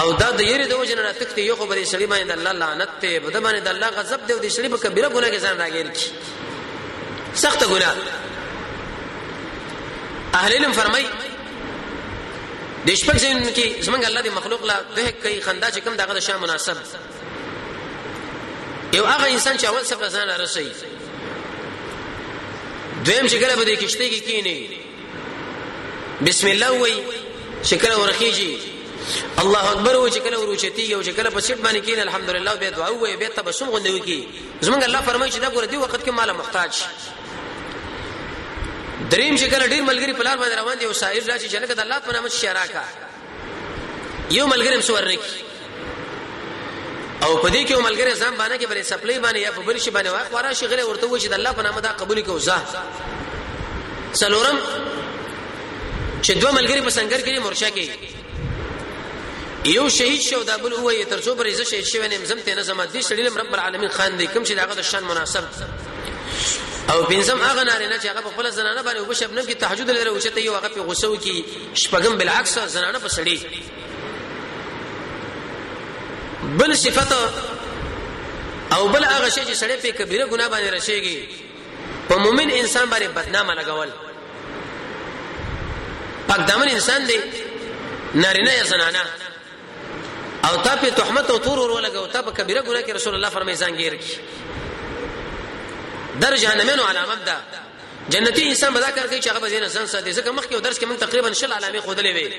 او 0.00 0.12
دا 0.12 0.30
د 0.30 0.40
یری 0.40 0.66
د 0.66 0.72
وجه 0.72 0.94
نه 0.94 1.12
تکتی 1.12 1.40
یو 1.42 1.56
خبرې 1.56 1.84
سړي 1.92 2.06
باندې 2.12 2.32
الله 2.32 2.52
لعنت 2.52 2.88
ته 3.00 3.18
بده 3.18 3.40
باندې 3.40 3.60
د 3.60 3.68
الله 3.68 3.88
غضب 3.88 4.20
دی 4.26 4.32
او 4.32 4.38
د 4.38 4.48
سړي 4.56 4.68
په 4.74 4.78
کبیره 4.78 5.08
ګناه 5.08 5.30
کې 5.34 5.38
ځان 5.44 5.56
راګیر 5.62 5.88
کی 5.96 6.08
سخت 7.34 7.64
ګناه 7.64 7.96
اهل 10.34 10.52
علم 10.56 10.72
فرمای 10.72 11.06
د 12.86 12.90
شپږ 13.00 13.16
ځین 13.22 13.38
کې 13.56 13.68
څنګه 13.86 14.06
الله 14.06 14.22
دې 14.22 14.28
مخلوق 14.30 14.62
لا 14.64 14.76
ده 14.96 15.10
کوي 15.22 15.40
خندا 15.42 15.70
چې 15.70 15.78
کم 15.84 15.96
دغه 15.96 16.20
شان 16.20 16.40
مناسب 16.40 16.76
یو 18.92 19.04
هغه 19.06 19.26
انسان 19.26 19.56
چې 19.58 19.64
اول 19.64 19.82
څه 19.84 20.12
ځان 20.14 20.28
رسي 20.40 20.68
دویم 23.04 23.26
چې 23.26 23.36
ګره 23.42 23.56
به 23.58 23.64
د 23.64 23.70
کشته 23.84 24.04
کې 24.10 24.20
کینی 24.28 24.81
بسم 26.26 26.46
الله 26.48 26.70
وای 26.80 27.02
شکل 27.62 27.92
ورخیږي 27.94 28.58
الله 29.38 29.70
اکبر 29.70 29.96
وای 29.96 30.10
شکل 30.10 30.34
وروچتیږي 30.34 30.92
او 30.94 31.02
شکل 31.02 31.30
په 31.30 31.40
سیټ 31.40 31.58
باندې 31.58 31.78
کین 31.86 32.00
الحمدلله 32.00 32.54
به 32.56 32.68
دعا 32.70 32.92
وای 32.92 33.16
به 33.16 33.28
تبسم 33.28 33.66
غوندوي 33.70 34.00
کی 34.00 34.28
زمونږ 34.62 34.82
الله 34.84 35.00
فرمایي 35.00 35.32
چې 35.32 35.34
دا 35.34 35.50
ګور 35.50 35.64
دی 35.64 35.76
وخت 35.76 36.04
کې 36.04 36.08
مال 36.08 36.32
محتاج 36.32 36.82
دریم 39.10 39.36
شکل 39.36 39.66
ډیر 39.68 39.82
ملګری 39.82 40.12
پلار 40.18 40.36
باندې 40.36 40.58
روان 40.58 40.78
دی 40.80 40.84
او 40.84 40.92
شاعر 40.92 41.22
راشي 41.32 41.48
چې 41.48 41.54
لکه 41.54 41.74
د 41.74 41.80
الله 41.80 41.98
په 41.98 42.12
نامه 42.12 42.28
شعر 42.28 42.66
کا 42.72 42.84
یو 44.30 44.46
ملګری 44.46 44.76
مسور 44.78 45.00
رکی 45.02 45.44
او 47.22 47.36
په 47.36 47.48
دې 47.50 47.66
کې 47.66 47.72
عملګری 47.72 48.14
ځم 48.14 48.38
باندې 48.38 48.56
کې 48.60 48.66
بلې 48.70 48.82
سپلې 48.92 49.18
باندې 49.26 49.38
یا 49.38 49.50
په 49.52 49.60
بلشي 49.62 49.90
باندې 49.90 50.08
واخ 50.08 50.32
ورا 50.32 50.52
شي 50.52 50.66
غره 50.66 50.84
ورته 50.84 51.06
و 51.06 51.18
چې 51.18 51.28
د 51.28 51.32
الله 51.32 51.52
په 51.52 51.62
نامه 51.62 51.80
دا 51.80 51.88
قبول 51.92 52.22
کوي 52.22 52.40
ځه 52.40 54.14
څلورم 54.14 54.58
چې 56.22 56.32
دوه 56.32 56.50
ملګری 56.52 56.80
په 56.86 56.90
سنگر 56.96 57.20
کې 57.26 57.38
مورچا 57.46 57.68
کې 57.76 57.84
یو 59.76 59.84
شهید 59.94 60.20
شو 60.26 60.42
دا 60.50 60.56
بل 60.64 60.72
هو 60.82 60.90
تر 61.12 61.20
څو 61.26 61.32
پر 61.40 61.46
عزت 61.52 61.62
شهید 61.70 61.84
شوی 61.92 62.06
نه 62.12 62.16
زم 62.32 62.40
ته 62.48 62.52
نه 62.58 62.62
زم 62.68 62.78
دي 62.84 63.00
شړل 63.08 63.26
رب 63.40 63.52
العالمین 63.56 63.88
خان 63.96 64.12
دې 64.20 64.24
کوم 64.30 64.44
چې 64.50 64.54
داغه 64.60 64.74
د 64.80 64.82
شان 64.90 65.02
مناسب 65.12 65.44
او 66.92 67.02
پنځم 67.02 67.38
هغه 67.42 67.64
نارینه 67.64 67.98
چې 67.98 68.06
هغه 68.06 68.20
په 68.26 68.30
خپل 68.34 68.46
زنانه 68.50 68.82
باندې 68.82 69.08
وګ 69.08 69.12
شپنم 69.22 69.44
کې 69.48 69.54
تهجد 69.64 69.88
لري 69.94 70.08
او 70.12 70.18
چې 70.20 70.28
ته 70.36 70.40
یو 70.46 70.54
هغه 70.58 70.68
په 70.76 70.80
غوسو 70.90 71.12
کې 71.20 71.34
شپږم 71.82 72.14
بالعکس 72.22 72.52
زنانه 72.76 72.98
په 73.06 73.10
سړی 73.16 73.38
بل 76.62 76.72
صفته 76.84 77.16
او 78.76 78.88
بل 78.88 79.04
هغه 79.04 79.30
شی 79.30 79.40
چې 79.40 79.58
سړی 79.62 79.76
په 79.82 79.88
کبیره 79.88 80.26
ګناه 80.26 80.48
باندې 80.56 80.68
راشيږي 80.80 81.16
په 82.08 82.14
مؤمن 82.24 82.48
انسان 82.50 82.90
باندې 82.90 83.16
بدنامه 83.18 83.52
لګول 83.60 83.90
پاک 86.28 86.46
دامن 86.48 86.68
انسان 86.68 87.04
دی 87.06 87.18
نارینه 88.14 88.52
یا 88.52 88.64
زنانه 88.64 88.98
او 90.44 90.56
تا 90.62 90.76
په 90.76 90.90
تهمت 90.90 91.30
او 91.30 91.38
تور 91.38 91.58
ور 91.58 91.70
ولګو 91.82 92.12
تا 92.12 92.22
په 92.22 92.30
کبیره 92.30 92.62
ګناه 92.62 92.82
کې 92.86 92.90
رسول 92.90 93.14
الله 93.14 93.28
فرمایي 93.28 93.56
ځان 93.56 93.72
غیر 93.78 93.94
کی 93.94 94.16
در 96.20 96.36
جهنمینو 96.36 96.82
علامت 96.82 97.24
ده 97.26 97.36
جنتی 98.08 98.48
انسان 98.48 98.72
بدا 98.74 98.90
کار 98.90 99.06
کوي 99.06 99.20
چې 99.22 99.26
هغه 99.28 99.40
به 99.40 99.60
نه 99.60 99.68
ځان 99.68 99.86
ساتي 99.86 100.12
ځکه 100.14 100.28
مخکې 100.30 100.54
درس 100.64 100.78
کې 100.78 100.82
موږ 100.84 100.98
تقریبا 101.00 101.32
شل 101.32 101.52
علامې 101.52 101.80
خودلې 101.86 102.14
وي 102.16 102.32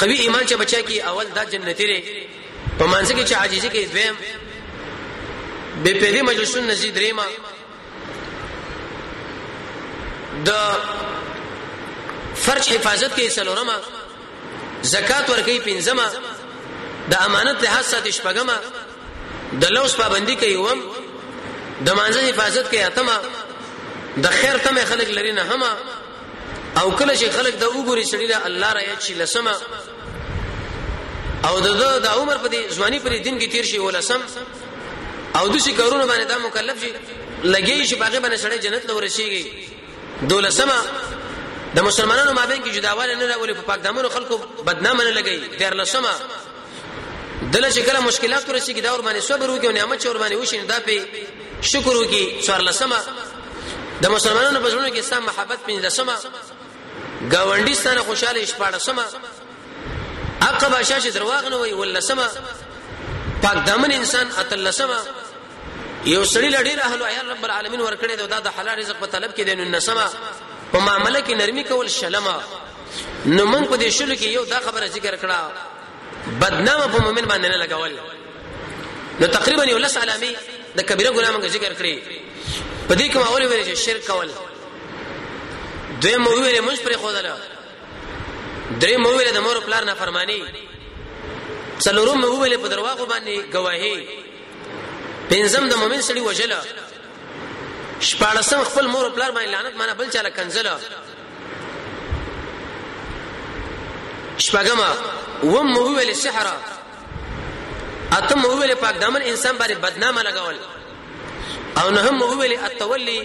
قوي 0.00 0.14
ایمان 0.14 0.46
چې 0.46 0.52
بچا 0.52 0.80
کی 0.80 1.00
اول 1.02 1.24
دا 1.34 1.44
جنتی 1.44 1.86
لري 1.86 2.28
په 2.78 2.82
مانسه 2.84 3.14
کې 3.14 3.28
چې 3.28 3.32
عاجزي 3.32 3.70
کې 3.70 3.88
دویم 3.92 4.16
به 5.84 5.92
پیری 5.94 6.22
مجلسون 6.22 6.66
نزيد 6.66 6.98
ریما 6.98 7.24
د 10.44 10.50
فرج 12.42 12.68
حفاظت 12.76 13.14
کوي 13.14 13.30
سلورمه 13.30 13.74
زکات 14.82 15.30
ورکوي 15.30 15.60
پنځمه 15.60 16.04
د 17.10 17.14
امانت 17.24 17.62
لحاظ 17.62 17.84
ساتي 17.90 18.12
شپږمه 18.12 18.56
د 19.62 19.66
لوس 19.76 19.94
پابندي 20.00 20.36
کوي 20.36 20.56
وم 20.56 20.80
د 21.80 21.90
مانځه 21.98 22.18
حفاظت 22.28 22.68
کوي 22.70 22.82
اتمه 22.82 23.20
د 24.18 24.26
خیر 24.40 24.56
تمه 24.56 24.84
خلک 24.84 25.08
لري 25.10 25.32
نه 25.32 25.42
هم 25.42 25.62
او 26.80 26.90
کله 26.98 27.16
چې 27.16 27.28
خلک 27.36 27.54
د 27.60 27.64
وګوري 27.64 28.04
سړي 28.12 28.26
له 28.32 28.46
الله 28.46 28.72
را 28.72 28.82
یاد 28.82 29.00
شي 29.00 29.14
لسمه 29.14 29.54
او 31.48 31.60
د 31.60 31.68
د 31.76 32.06
عمر 32.06 32.36
په 32.36 32.48
دې 32.48 32.74
ځواني 32.76 32.98
پر 32.98 33.16
دین 33.16 33.40
کې 33.40 33.50
تیر 33.52 33.64
شي 33.64 33.78
ولسم 33.78 34.20
او 35.36 35.48
د 35.48 35.58
شي 35.58 35.72
کارونه 35.72 36.06
باندې 36.06 36.26
دا 36.26 36.38
مکلف 36.38 36.84
شي 36.84 36.92
لګي 37.44 37.86
شي 37.86 37.94
باغې 37.96 38.20
باندې 38.24 38.42
سړی 38.44 38.58
جنت 38.66 38.86
لور 38.86 39.08
شيږي 39.08 39.46
دولسمه 40.28 40.74
د 41.74 41.78
مسلمانانو 41.82 42.32
مابین 42.32 42.62
کې 42.64 42.70
جداواله 42.76 43.14
نه 43.18 43.26
راولي 43.34 43.54
په 43.54 43.62
پاک 43.66 43.82
دمنو 43.82 44.08
خلکو 44.14 44.38
بدنامه 44.66 45.04
نه 45.04 45.10
لګي 45.10 45.48
دیر 45.58 45.74
لسمه 45.80 46.08
دله 47.52 47.70
چې 47.70 47.78
کله 47.78 48.00
مشکلات 48.00 48.48
ورشي 48.48 48.74
کې 48.74 48.80
دا 48.86 48.92
ور 48.94 49.02
باندې 49.02 49.22
صبر 49.22 49.50
وکي 49.50 49.66
او 49.66 49.72
نعمت 49.72 50.06
ور 50.06 50.18
باندې 50.18 50.34
وشي 50.34 50.60
دا 50.66 50.80
په 50.88 51.68
شکر 51.74 51.96
وکي 51.96 52.40
څوار 52.46 52.60
لسمه 52.60 52.98
د 54.02 54.06
مسلمانانو 54.16 54.60
په 54.60 54.70
ژوند 54.70 54.96
کې 54.96 55.00
سم 55.10 55.22
محبت 55.30 55.58
پنځه 55.70 55.86
لسمه 55.86 56.16
گاونډي 57.32 57.74
سره 57.74 58.02
خوشاله 58.10 58.44
شپاړه 58.46 58.78
سمه 58.78 59.04
عقبه 60.42 60.82
شاش 60.82 61.06
درواغ 61.06 61.48
نه 61.48 61.56
وي 61.56 61.72
ول 61.72 61.94
لسمه 61.94 62.28
پاک 63.42 63.64
دمن 63.66 63.92
انسان 63.92 64.32
اتل 64.38 64.64
لسمه 64.68 64.98
یو 66.04 66.24
سړی 66.24 66.50
لډی 66.54 66.74
راهلو 66.84 67.04
یا 67.04 67.22
رب 67.32 67.44
العالمین 67.44 67.80
ورکړي 67.86 68.14
دا 68.34 68.38
د 68.44 68.48
حلال 68.58 68.78
رزق 68.78 68.96
په 69.00 69.06
طلب 69.06 69.34
کې 69.34 69.40
دین 69.44 69.60
نسمه 69.70 70.08
په 70.72 70.78
معاملې 70.80 71.20
کې 71.26 71.34
نرمي 71.40 71.62
کول 71.64 71.88
شلمه 71.98 72.36
نو 73.36 73.42
موږ 73.52 73.64
په 73.72 73.76
دې 73.82 73.88
شلو 73.98 74.14
کې 74.20 74.26
یو 74.36 74.44
دا 74.52 74.58
خبره 74.66 74.86
ذکر 74.96 75.14
کړه 75.22 76.40
بدنامه 76.42 76.86
په 76.94 76.98
مؤمن 77.04 77.24
باندې 77.30 77.46
نه 77.52 77.58
لګول 77.62 77.92
نو 79.20 79.26
تقریبا 79.36 79.64
یو 79.70 79.78
لس 79.84 79.96
علامه 80.02 80.32
د 80.78 80.80
کبیره 80.88 81.10
ګناه 81.16 81.32
موږ 81.36 81.46
ذکر 81.56 81.72
کړې 81.78 81.98
په 82.88 82.94
دې 82.94 83.06
کې 83.10 83.16
ما 83.18 83.26
اول 83.30 83.42
ویل 83.42 83.64
چې 83.70 83.78
شرک 83.86 84.06
کول 84.10 84.30
دویم 86.02 86.20
مو 86.24 86.30
ویل 86.36 86.60
موږ 86.66 86.76
پر 86.86 86.92
خدای 87.02 88.82
دریم 88.82 89.00
مو 89.04 89.08
ویل 89.14 89.32
د 89.34 89.38
مور 89.46 89.56
پلار 89.66 89.84
نه 89.90 89.94
فرمانی 89.94 90.40
څلورم 91.84 92.20
مو 92.24 92.30
ویل 92.42 92.56
په 92.64 92.68
درواغو 92.74 93.06
باندې 93.06 93.52
گواهی 93.52 94.08
پنځم 95.30 95.68
د 95.68 95.74
مؤمن 95.82 96.00
سړي 96.02 96.20
وجله 96.26 96.58
شپاړسم 98.08 98.62
خپل 98.66 98.86
مور 98.86 99.04
او 99.04 99.10
پلار 99.14 99.30
باندې 99.30 99.48
لعنت 99.50 99.76
معنی 99.76 99.92
بل 99.96 100.10
چاله 100.10 100.28
کنزله 100.30 100.76
شپګما 104.38 104.88
و 105.54 105.62
مو 105.72 105.82
ویل 105.96 106.14
شهره 106.14 106.54
اته 108.18 108.34
مو 108.36 108.48
ویل 108.60 108.74
پاک 108.74 109.00
دامن 109.00 109.22
انسان 109.22 109.58
باندې 109.58 109.72
بدنامه 109.72 110.22
لګول 110.22 110.56
او 111.82 111.90
نه 111.90 112.08
هم 112.08 112.14
مو 112.18 112.26
ویل 112.40 112.58
التولي 112.68 113.20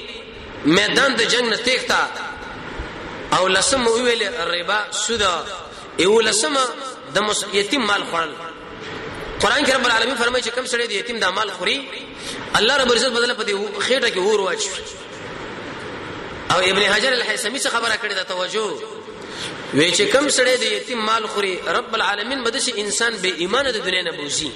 میدان 0.65 1.15
د 1.15 1.21
جنگ 1.21 1.49
نه 1.49 1.57
تیښتا 1.67 1.99
او 3.37 3.47
لسم 3.47 3.81
مو 3.81 3.93
ویل 3.97 4.27
ربا 4.51 4.83
سودا 4.91 5.33
یو 5.99 6.21
لسم 6.21 6.57
د 7.15 7.19
یتیم 7.53 7.81
مال 7.85 8.03
خورل 8.11 8.33
قران 9.41 9.65
کې 9.65 9.71
رب 9.75 9.85
العالمین 9.85 10.15
فرمایي 10.17 10.43
چې 10.43 10.49
کم 10.55 10.65
سړی 10.65 10.87
د 10.89 10.91
یتیم 10.91 11.19
د 11.19 11.25
مال 11.37 11.51
خوري 11.51 11.87
الله 12.59 12.77
رب 12.81 12.91
عزت 12.91 13.11
بدل 13.17 13.33
پدې 13.39 13.53
خېټه 13.79 14.09
کې 14.13 14.17
ور 14.19 14.39
واچ 14.41 14.61
او 16.53 16.59
ابن 16.69 16.81
حجر 16.81 17.11
الحیثمی 17.11 17.59
څخه 17.59 17.69
خبره 17.73 17.95
کړې 18.03 18.13
ده 18.13 18.23
توجه 18.23 18.73
وی 19.73 19.91
چې 19.91 20.01
کم 20.13 20.27
سړی 20.29 20.55
د 20.63 20.65
یتیم 20.75 20.99
مال 21.09 21.27
خوري 21.35 21.53
رب 21.79 21.91
العالمین 21.99 22.39
مدشي 22.47 22.71
انسان 22.85 23.13
به 23.25 23.29
ایمان 23.45 23.65
د 23.71 23.73
دنیا 23.85 24.01
نه 24.09 24.13
بوزي 24.17 24.51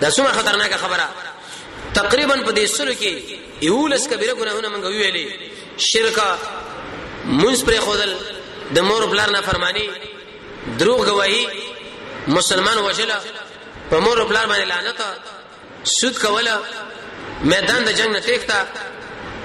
دا 0.00 0.08
څومره 0.10 0.32
خطرناک 0.40 0.72
خبره 0.86 1.06
تقریبا 2.00 2.36
په 2.36 2.54
دې 2.54 2.68
سره 2.76 2.94
کې 3.02 3.12
یولس 3.68 4.04
کبیره 4.14 4.32
ګناهونه 4.34 4.68
موږ 4.76 4.84
ویلې 4.86 5.26
شرک 5.90 6.18
منځ 7.24 7.64
پر 7.68 7.74
خودل 7.90 8.12
د 8.78 8.80
مور 8.88 9.02
بلار 9.14 9.30
نه 9.36 9.40
فرمانی 9.52 9.86
دروغ 10.80 10.98
گواہی 11.06 11.42
مسلمان 12.36 12.76
وجله 12.78 13.18
په 13.90 13.96
مور 14.04 14.18
بلار 14.28 14.46
باندې 14.46 14.64
لعنت 14.72 15.00
سود 15.84 16.14
کوله 16.22 16.56
میدان 17.52 17.84
د 17.84 17.90
جنگ 17.98 18.10
نه 18.16 18.20
تېښته 18.20 18.58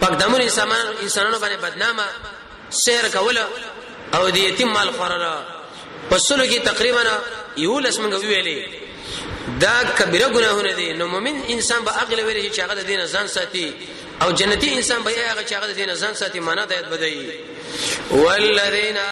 پقدمون 0.01 0.41
انسانان 0.41 0.87
انسانانو 1.03 1.39
باندې 1.43 1.59
بدنامه 1.65 2.05
سیر 2.69 3.09
کوله 3.17 3.45
او 4.15 4.29
د 4.29 4.37
یتیم 4.37 4.71
مال 4.77 4.91
خورره 4.91 5.33
پسلو 6.09 6.43
کې 6.51 6.59
تقریبا 6.71 7.03
یو 7.65 7.79
لس 7.79 7.99
منګ 7.99 8.13
ویلې 8.13 9.59
دا 9.61 9.73
کبیره 9.97 10.27
ګناهونه 10.27 10.73
دي 10.79 10.93
نو 10.93 11.07
مومن 11.07 11.41
انسان 11.55 11.83
به 11.85 11.91
عقل 11.91 12.19
ویلې 12.19 12.55
چې 12.55 12.59
هغه 12.59 12.73
د 12.73 12.79
دین 12.91 13.05
ځان 13.07 13.27
ساتي 13.27 13.73
او 14.21 14.31
جنتی 14.31 14.73
انسان 14.73 15.03
به 15.03 15.11
هغه 15.11 15.43
چې 15.49 15.53
هغه 15.53 15.67
د 15.67 15.71
دین 15.75 15.95
ځان 15.95 16.13
ساتي 16.23 16.39
معنا 16.39 16.65
دایت 16.73 16.85
بدایي 16.85 17.39
والذین 18.11 18.97